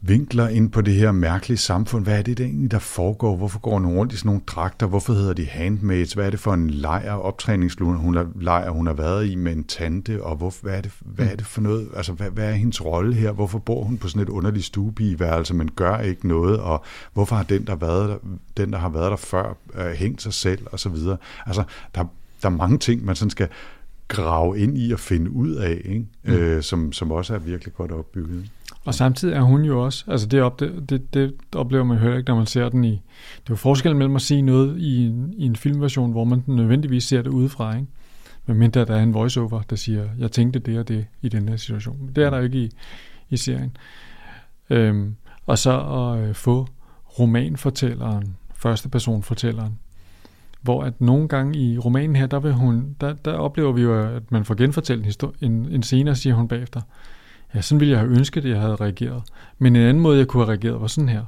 [0.02, 2.04] vinkler ind på det her mærkelige samfund.
[2.04, 3.36] Hvad er det, egentlig, der foregår?
[3.36, 4.88] Hvorfor går hun rundt i sådan nogle dragter?
[4.88, 6.14] Hvorfor hedder de handmaids?
[6.14, 9.64] Hvad er det for en lejr, optræningslejr, hun lejr, hun har været i med en
[9.64, 10.24] tante?
[10.24, 11.88] Og hvor, hvad, er det, hvad er det for noget?
[11.96, 13.32] Altså, hvad, hvad er hendes rolle her?
[13.32, 16.60] Hvorfor bor hun på sådan et underligt stuepigeværelse, men gør ikke noget?
[16.60, 16.84] Og
[17.14, 18.18] hvorfor har den, der, været der,
[18.58, 20.68] den, der har været der før, øh, hængt sig selv?
[20.72, 21.18] Og så videre.
[21.46, 21.64] Altså,
[21.96, 22.06] der,
[22.42, 23.48] der er mange ting, man sådan skal
[24.08, 26.06] grave ind i og finde ud af, ikke?
[26.24, 26.34] Mm.
[26.34, 28.50] Øh, som, som også er virkelig godt opbygget.
[28.86, 32.02] Og samtidig er hun jo også, altså det, op, det, det, det oplever man jo
[32.02, 34.80] heller ikke, når man ser den i, det er jo forskellen mellem at sige noget
[34.80, 37.88] i en, i en filmversion, hvor man nødvendigvis ser det udefra, ikke?
[38.46, 41.50] Men mindre der er en voiceover, der siger, jeg tænkte det og det i den
[41.50, 42.12] her situation.
[42.16, 42.72] Det er der jo ikke i,
[43.30, 43.78] i serien.
[44.70, 45.16] Øhm,
[45.46, 46.68] og så at øh, få
[47.20, 49.80] romanfortælleren, første person fortælleren,
[50.62, 54.00] hvor at nogle gange i romanen her, der, vil hun, der, der oplever vi jo,
[54.00, 56.82] at man får genfortalt en, en, en scene, siger hun bagefter,
[57.54, 59.24] ja, sådan ville jeg have ønsket, at jeg havde reageret.
[59.58, 61.24] Men en anden måde, jeg kunne have reageret, var sådan her.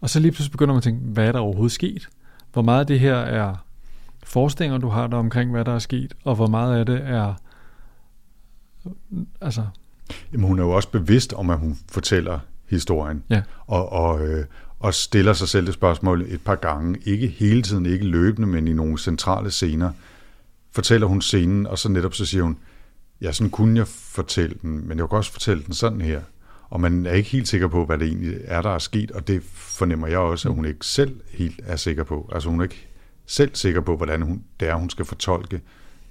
[0.00, 2.08] Og så lige pludselig begynder man at tænke, hvad er der overhovedet sket?
[2.52, 3.54] Hvor meget af det her er
[4.22, 7.34] forestillinger, du har der omkring, hvad der er sket, og hvor meget af det er...
[9.40, 9.66] Altså...
[10.32, 12.38] Jamen, hun er jo også bevidst om, at hun fortæller
[12.68, 13.22] historien.
[13.30, 13.42] Ja.
[13.66, 14.44] Og, og, øh,
[14.78, 16.98] og stiller sig selv det spørgsmål et par gange.
[17.04, 19.90] Ikke hele tiden, ikke løbende, men i nogle centrale scener.
[20.72, 22.58] Fortæller hun scenen, og så netop så siger hun,
[23.20, 26.20] ja, sådan kunne jeg fortælle den, men jeg kan også fortælle den sådan her.
[26.70, 29.28] Og man er ikke helt sikker på, hvad det egentlig er, der er sket, og
[29.28, 32.30] det fornemmer jeg også, at hun ikke selv helt er sikker på.
[32.32, 32.88] Altså hun er ikke
[33.26, 35.60] selv sikker på, hvordan hun, det er, hun skal fortolke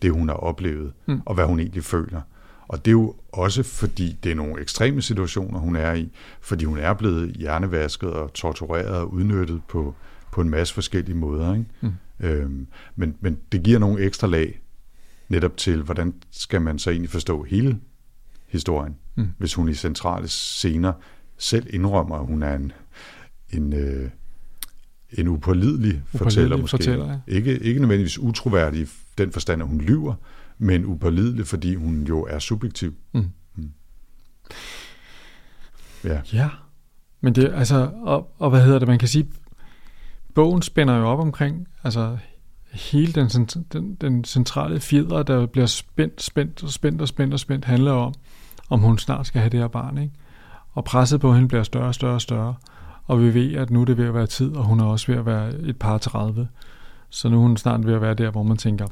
[0.01, 1.21] det, hun har oplevet, Mm.
[1.25, 2.21] og hvad hun egentlig føler.
[2.67, 6.09] Og det er jo også fordi, det er nogle ekstreme situationer, hun er i,
[6.41, 9.95] fordi hun er blevet hjernevasket og tortureret og udnyttet på,
[10.31, 11.53] på en masse forskellige måder.
[11.53, 11.65] Ikke?
[11.81, 11.91] Mm.
[12.19, 14.61] Øhm, men, men det giver nogle ekstra lag
[15.29, 17.79] netop til, hvordan skal man så egentlig forstå hele
[18.47, 19.27] historien, Mm.
[19.37, 20.93] hvis hun i centrale scener
[21.37, 22.71] selv indrømmer, at hun er en,
[23.49, 24.09] en, øh,
[25.11, 26.69] en upålidelig fortæller måske.
[26.69, 27.19] fortæller, ja.
[27.27, 28.85] ikke, ikke nødvendigvis utroværdig i
[29.17, 30.13] den forstand, at hun lyver,
[30.57, 32.93] men upålidelig, fordi hun jo er subjektiv.
[33.13, 33.29] Mm.
[36.03, 36.21] Ja.
[36.33, 36.49] Ja,
[37.21, 39.27] men det altså, og, og hvad hedder det, man kan sige,
[40.35, 42.17] bogen spænder jo op omkring, altså
[42.77, 43.29] hele den,
[43.73, 47.91] den, den centrale fjeder, der bliver spændt, spændt og spændt og spændt og spændt, handler
[47.91, 48.13] om,
[48.69, 50.13] om hun snart skal have det her barn, ikke?
[50.73, 52.55] Og presset på hende bliver større og større og større,
[53.05, 55.11] og vi ved, at nu er det ved at være tid, og hun er også
[55.11, 56.47] ved at være et par 30.
[57.09, 58.87] Så nu er hun snart ved at være der, hvor man tænker,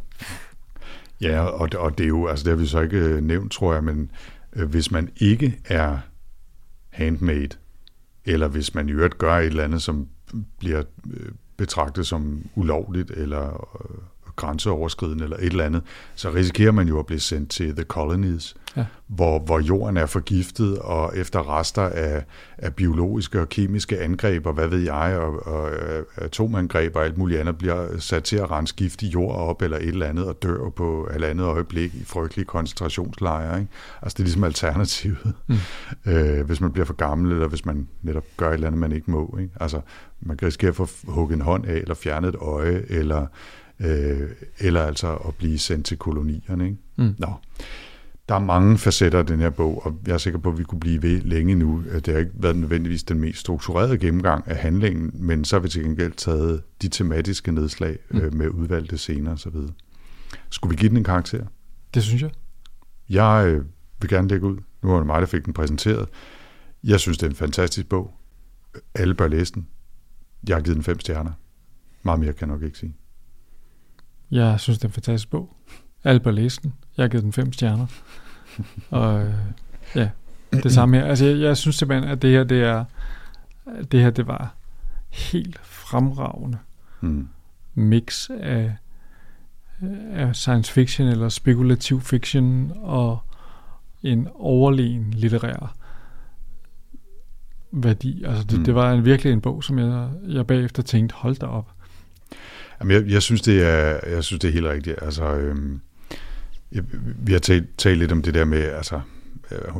[1.21, 3.73] Ja, og, og det er jo, altså det har vi så ikke øh, nævnt, tror
[3.73, 4.11] jeg, men
[4.55, 5.97] øh, hvis man ikke er
[6.89, 7.57] handmade,
[8.25, 10.07] eller hvis man i øvrigt gør et eller andet, som
[10.59, 10.83] bliver
[11.13, 13.97] øh, betragtet som ulovligt, eller øh,
[14.35, 15.81] grænseoverskridende, eller et eller andet,
[16.15, 18.85] så risikerer man jo at blive sendt til The Colonies, Ja.
[19.07, 22.25] hvor, hvor jorden er forgiftet, og efter rester af,
[22.57, 27.17] af biologiske og kemiske angreb, og hvad ved jeg, og, og øh, atomangreb og alt
[27.17, 30.43] muligt andet, bliver sat til at rense giftig jord op, eller et eller andet, og
[30.43, 33.59] dør på halvandet øjeblik i frygtelige koncentrationslejre.
[33.59, 33.71] Ikke?
[34.01, 35.55] Altså det er ligesom alternativet, mm.
[36.11, 38.91] øh, hvis man bliver for gammel, eller hvis man netop gør et eller andet, man
[38.91, 39.37] ikke må.
[39.41, 39.53] Ikke?
[39.59, 39.81] Altså
[40.21, 43.25] man kan risikere at få hugget en hånd af, eller fjernet et øje, eller,
[43.79, 46.65] øh, eller altså at blive sendt til kolonierne.
[46.65, 46.77] Ikke?
[46.97, 47.15] Mm.
[47.17, 47.33] Nå.
[48.29, 50.63] Der er mange facetter af den her bog, og jeg er sikker på, at vi
[50.63, 51.83] kunne blive ved længe nu.
[52.05, 55.69] Det har ikke været nødvendigvis den mest strukturerede gennemgang af handlingen, men så har vi
[55.69, 58.17] til gengæld taget de tematiske nedslag Mm.
[58.19, 59.55] øh, med udvalgte scener osv.
[60.49, 61.45] Skulle vi give den en karakter?
[61.93, 62.31] det synes jeg.
[63.09, 63.65] Jeg øh,
[64.01, 64.57] vil gerne lægge ud.
[64.83, 66.09] Nu var det mig, der fik den præsenteret.
[66.83, 68.13] Jeg synes, det er en fantastisk bog.
[68.95, 69.67] Alle bør læse den.
[70.47, 71.31] Jeg har givet den fem stjerner.
[72.03, 72.95] Meget mere kan jeg nok ikke sige.
[74.31, 75.55] Jeg synes, det er en fantastisk bog.
[76.03, 76.73] Alle bør læse den.
[76.97, 77.87] Jeg har givet den fem stjerner.
[78.89, 79.33] Og øh,
[79.95, 80.09] ja,
[80.51, 81.05] det samme her.
[81.05, 82.85] Altså, jeg, jeg synes simpelthen, at det her, det er,
[83.91, 84.55] det her, det var
[85.11, 86.57] helt fremragende
[87.01, 87.27] Mm.
[87.73, 88.75] mix af,
[90.11, 93.19] af science fiction eller spekulativ fiction og
[94.03, 95.75] en overlegen litterær
[97.71, 98.23] værdi.
[98.23, 98.65] Altså det, mm.
[98.65, 101.71] det var en, virkelig en bog, som jeg, jeg bagefter tænkte, hold da op.
[102.79, 104.99] Jamen, jeg, jeg, synes, det er, jeg synes, det er helt rigtigt.
[105.01, 105.79] Altså, øhm,
[106.71, 106.83] jeg,
[107.17, 109.01] vi har talt, talt lidt om det der med, altså,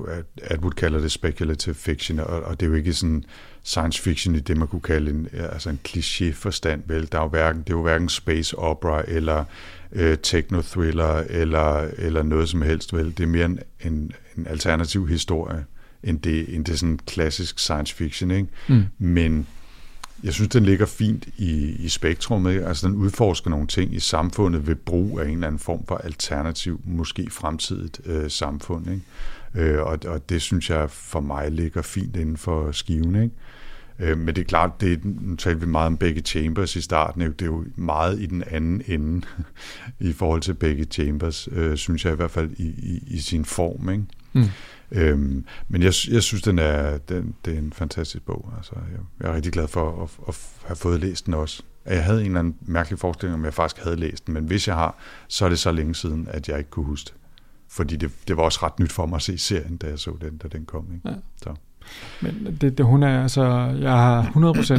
[0.08, 3.24] at Atwood kalder det speculative fiction, og, og det er jo ikke sådan
[3.64, 7.12] science fiction i det, man kunne kalde en, altså en kliché forstand, vel?
[7.12, 9.44] Der er jo hverken, det er jo hverken space opera, eller
[9.92, 13.06] øh, techno-thriller, eller, eller noget som helst, vel?
[13.18, 15.66] Det er mere en, en, en alternativ historie,
[16.04, 18.48] end det, end det sådan klassisk science fiction, ikke?
[18.68, 18.84] Mm.
[19.00, 19.48] Men
[20.26, 22.52] jeg synes, den ligger fint i, i spektrummet.
[22.54, 22.66] ikke?
[22.66, 25.96] Altså, den udforsker nogle ting i samfundet ved brug af en eller anden form for
[25.98, 28.88] alternativ, måske fremtidigt øh, samfund.
[28.90, 29.72] Ikke?
[29.72, 33.16] Øh, og, og det synes jeg for mig ligger fint inden for skiven.
[33.16, 33.36] Ikke?
[34.00, 36.82] Øh, men det er klart, det, er- nu talte vi meget om begge Chambers i
[36.82, 37.34] starten, ikke?
[37.34, 39.22] det er jo meget i den anden ende
[40.10, 43.46] i forhold til begge Chambers, øh, synes jeg i hvert fald i, i, i sin
[43.46, 43.90] form.
[43.90, 44.04] Ikke?
[44.34, 44.44] Mm.
[44.92, 48.54] Øhm, men jeg, jeg synes, den er, den, det er en fantastisk bog.
[48.58, 51.64] Altså, jeg, jeg er rigtig glad for at, at have fået læst den også.
[51.86, 54.68] Jeg havde en eller anden mærkelig forestilling om, jeg faktisk havde læst den, men hvis
[54.68, 57.14] jeg har, så er det så længe siden, at jeg ikke kunne huske det.
[57.70, 60.12] Fordi det, det var også ret nyt for mig at se serien, da jeg så
[60.22, 60.88] den, da den kom.
[60.94, 61.10] Ikke?
[61.10, 61.16] Ja.
[61.44, 61.54] Så.
[62.22, 63.44] Men det, det, hun er, altså,
[63.82, 64.24] jeg har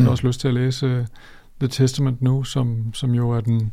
[0.07, 1.07] 100% også lyst til at læse uh,
[1.61, 3.73] The Testament nu, som, som jo er den,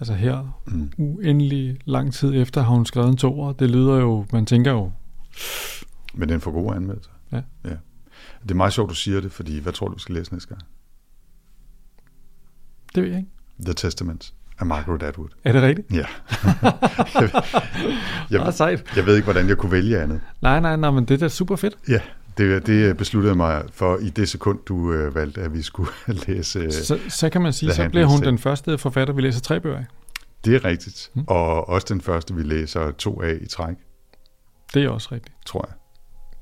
[0.00, 0.90] altså her, Mm.
[0.98, 3.52] uendelig lang tid efter har hun skrevet en toer.
[3.52, 4.90] Det lyder jo, man tænker jo,
[6.14, 7.10] Men den får gode anmeldelser.
[7.32, 7.42] Ja.
[7.64, 7.74] ja.
[8.42, 10.48] Det er meget sjovt, du siger det, fordi hvad tror du, vi skal læse næste
[10.48, 10.62] gang?
[12.94, 13.30] det ved jeg ikke.
[13.64, 15.28] The Testament af Margaret Atwood.
[15.44, 15.92] Er det rigtigt?
[15.92, 15.96] Ja.
[17.20, 17.30] jeg,
[18.30, 18.96] Jeg, jeg, sejt.
[18.96, 20.20] jeg ved ikke, hvordan jeg kunne vælge andet.
[20.42, 21.78] Nej, nej, nej, men det er da super fedt.
[21.88, 22.00] Ja,
[22.38, 25.90] det, det besluttede mig for i det sekund, du øh, valgte, at vi skulle
[26.26, 26.58] læse.
[26.58, 29.60] Øh, Så, så kan man sige, så bliver hun den første forfatter, vi læser tre
[29.60, 29.84] bøger af.
[30.44, 31.10] det er rigtigt.
[31.14, 31.24] Mm.
[31.28, 33.74] Og også den første, vi læser to af i træk,
[34.74, 35.36] Det er også rigtigt.
[35.46, 35.74] tror jeg.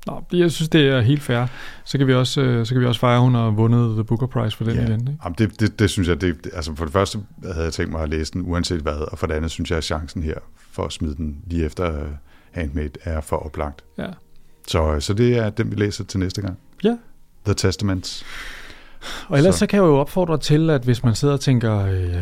[0.07, 1.45] Nå, jeg synes, det er helt fair.
[1.85, 4.03] Så kan vi også, øh, så kan vi også fejre, at hun har vundet The
[4.03, 4.81] Booker Prize for den Ja.
[4.83, 4.99] igen.
[4.99, 5.17] Ikke?
[5.23, 8.01] Jamen, det, det, det synes jeg, det, altså for det første havde jeg tænkt mig
[8.01, 10.35] at læse den uanset hvad, og for det andet synes jeg, at chancen her
[10.71, 12.07] for at smide den lige efter uh,
[12.51, 13.83] Handmade er for oplagt.
[13.97, 14.07] Ja.
[14.67, 16.57] Så, så det er den, vi læser til næste gang.
[16.83, 16.97] Ja.
[17.45, 18.25] The Testaments.
[19.27, 19.59] Og ellers så.
[19.59, 22.21] så kan jeg jo opfordre til, at hvis man sidder og tænker, øh, jeg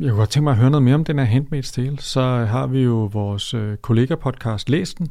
[0.00, 2.20] kunne godt tænke mig at høre noget mere om den her Handmaid's Tale, så
[2.50, 5.08] har vi jo vores øh, kollega-podcast Læs den,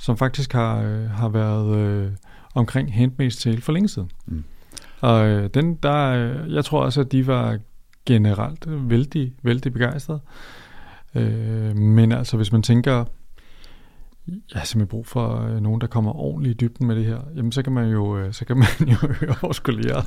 [0.00, 2.12] som faktisk har, øh, har været øh,
[2.54, 4.10] omkring Handmaid's Tale for længe siden.
[4.26, 4.44] Mm.
[5.00, 7.58] Og øh, den, der, øh, jeg tror også, at de var
[8.06, 10.20] generelt vældig, vældig begejstrede.
[11.14, 13.04] Øh, men altså, hvis man tænker,
[14.26, 17.20] jeg har simpelthen brug for øh, nogen, der kommer ordentligt i dybden med det her,
[17.36, 20.02] jamen så kan man jo, øh, så kan man jo høre vores kolleger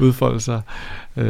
[0.00, 0.62] udfolde sig.
[1.16, 1.24] Øh,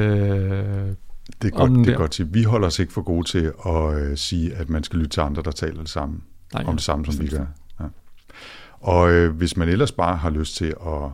[1.43, 4.17] det er godt, det er godt Vi holder os ikke for gode til at øh,
[4.17, 6.21] sige, at man skal lytte til andre, der taler det samme,
[6.55, 7.47] Nej, om det samme, som vi gør.
[8.81, 11.11] Og øh, hvis man ellers bare har lyst til at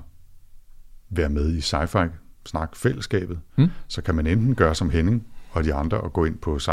[1.10, 2.08] være med i sci-fi
[2.46, 3.68] snak fællesskabet, mm.
[3.88, 6.70] så kan man enten gøre som Henning og de andre og gå ind på sci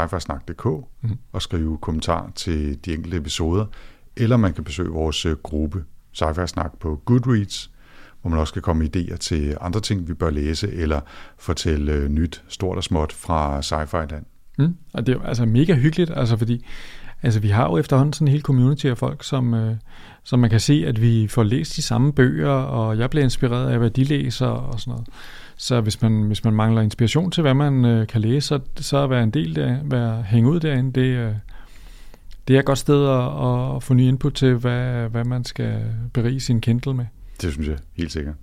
[1.02, 1.18] mm.
[1.32, 3.66] og skrive kommentar til de enkelte episoder,
[4.16, 7.70] eller man kan besøge vores øh, gruppe sci Snak på Goodreads,
[8.20, 11.00] hvor man også kan komme idéer til andre ting, vi bør læse, eller
[11.38, 14.24] fortælle øh, nyt, stort og småt fra sci-fi land.
[14.58, 14.76] Mm.
[14.92, 16.66] Og det er jo altså mega hyggeligt, altså fordi
[17.22, 19.76] altså vi har jo efterhånden sådan en hel community af folk, som, øh,
[20.24, 23.70] som man kan se, at vi får læst de samme bøger, og jeg bliver inspireret
[23.70, 25.08] af, hvad de læser og sådan noget.
[25.56, 29.04] Så hvis man, hvis man mangler inspiration til, hvad man øh, kan læse, så, så
[29.04, 31.34] at være en del der, være, hænge ud derinde, det, øh,
[32.48, 35.84] det er et godt sted at, at få ny input til, hvad, hvad man skal
[36.14, 37.06] berige sin Kindle med.
[37.40, 38.34] Det synes jeg helt sikkert.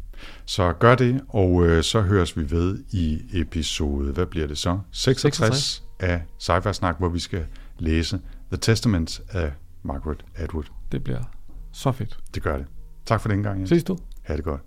[0.45, 4.79] Så gør det, og øh, så høres vi ved i episode, hvad bliver det så?
[4.91, 5.83] 66, 66.
[5.99, 7.45] af sci Snak, hvor vi skal
[7.79, 8.19] læse
[8.51, 10.63] The Testament af Margaret Atwood.
[10.91, 11.21] Det bliver
[11.71, 12.19] så fedt.
[12.35, 12.65] Det gør det.
[13.05, 13.67] Tak for den gang.
[13.67, 13.97] Ses du.
[14.23, 14.61] Ha' det godt.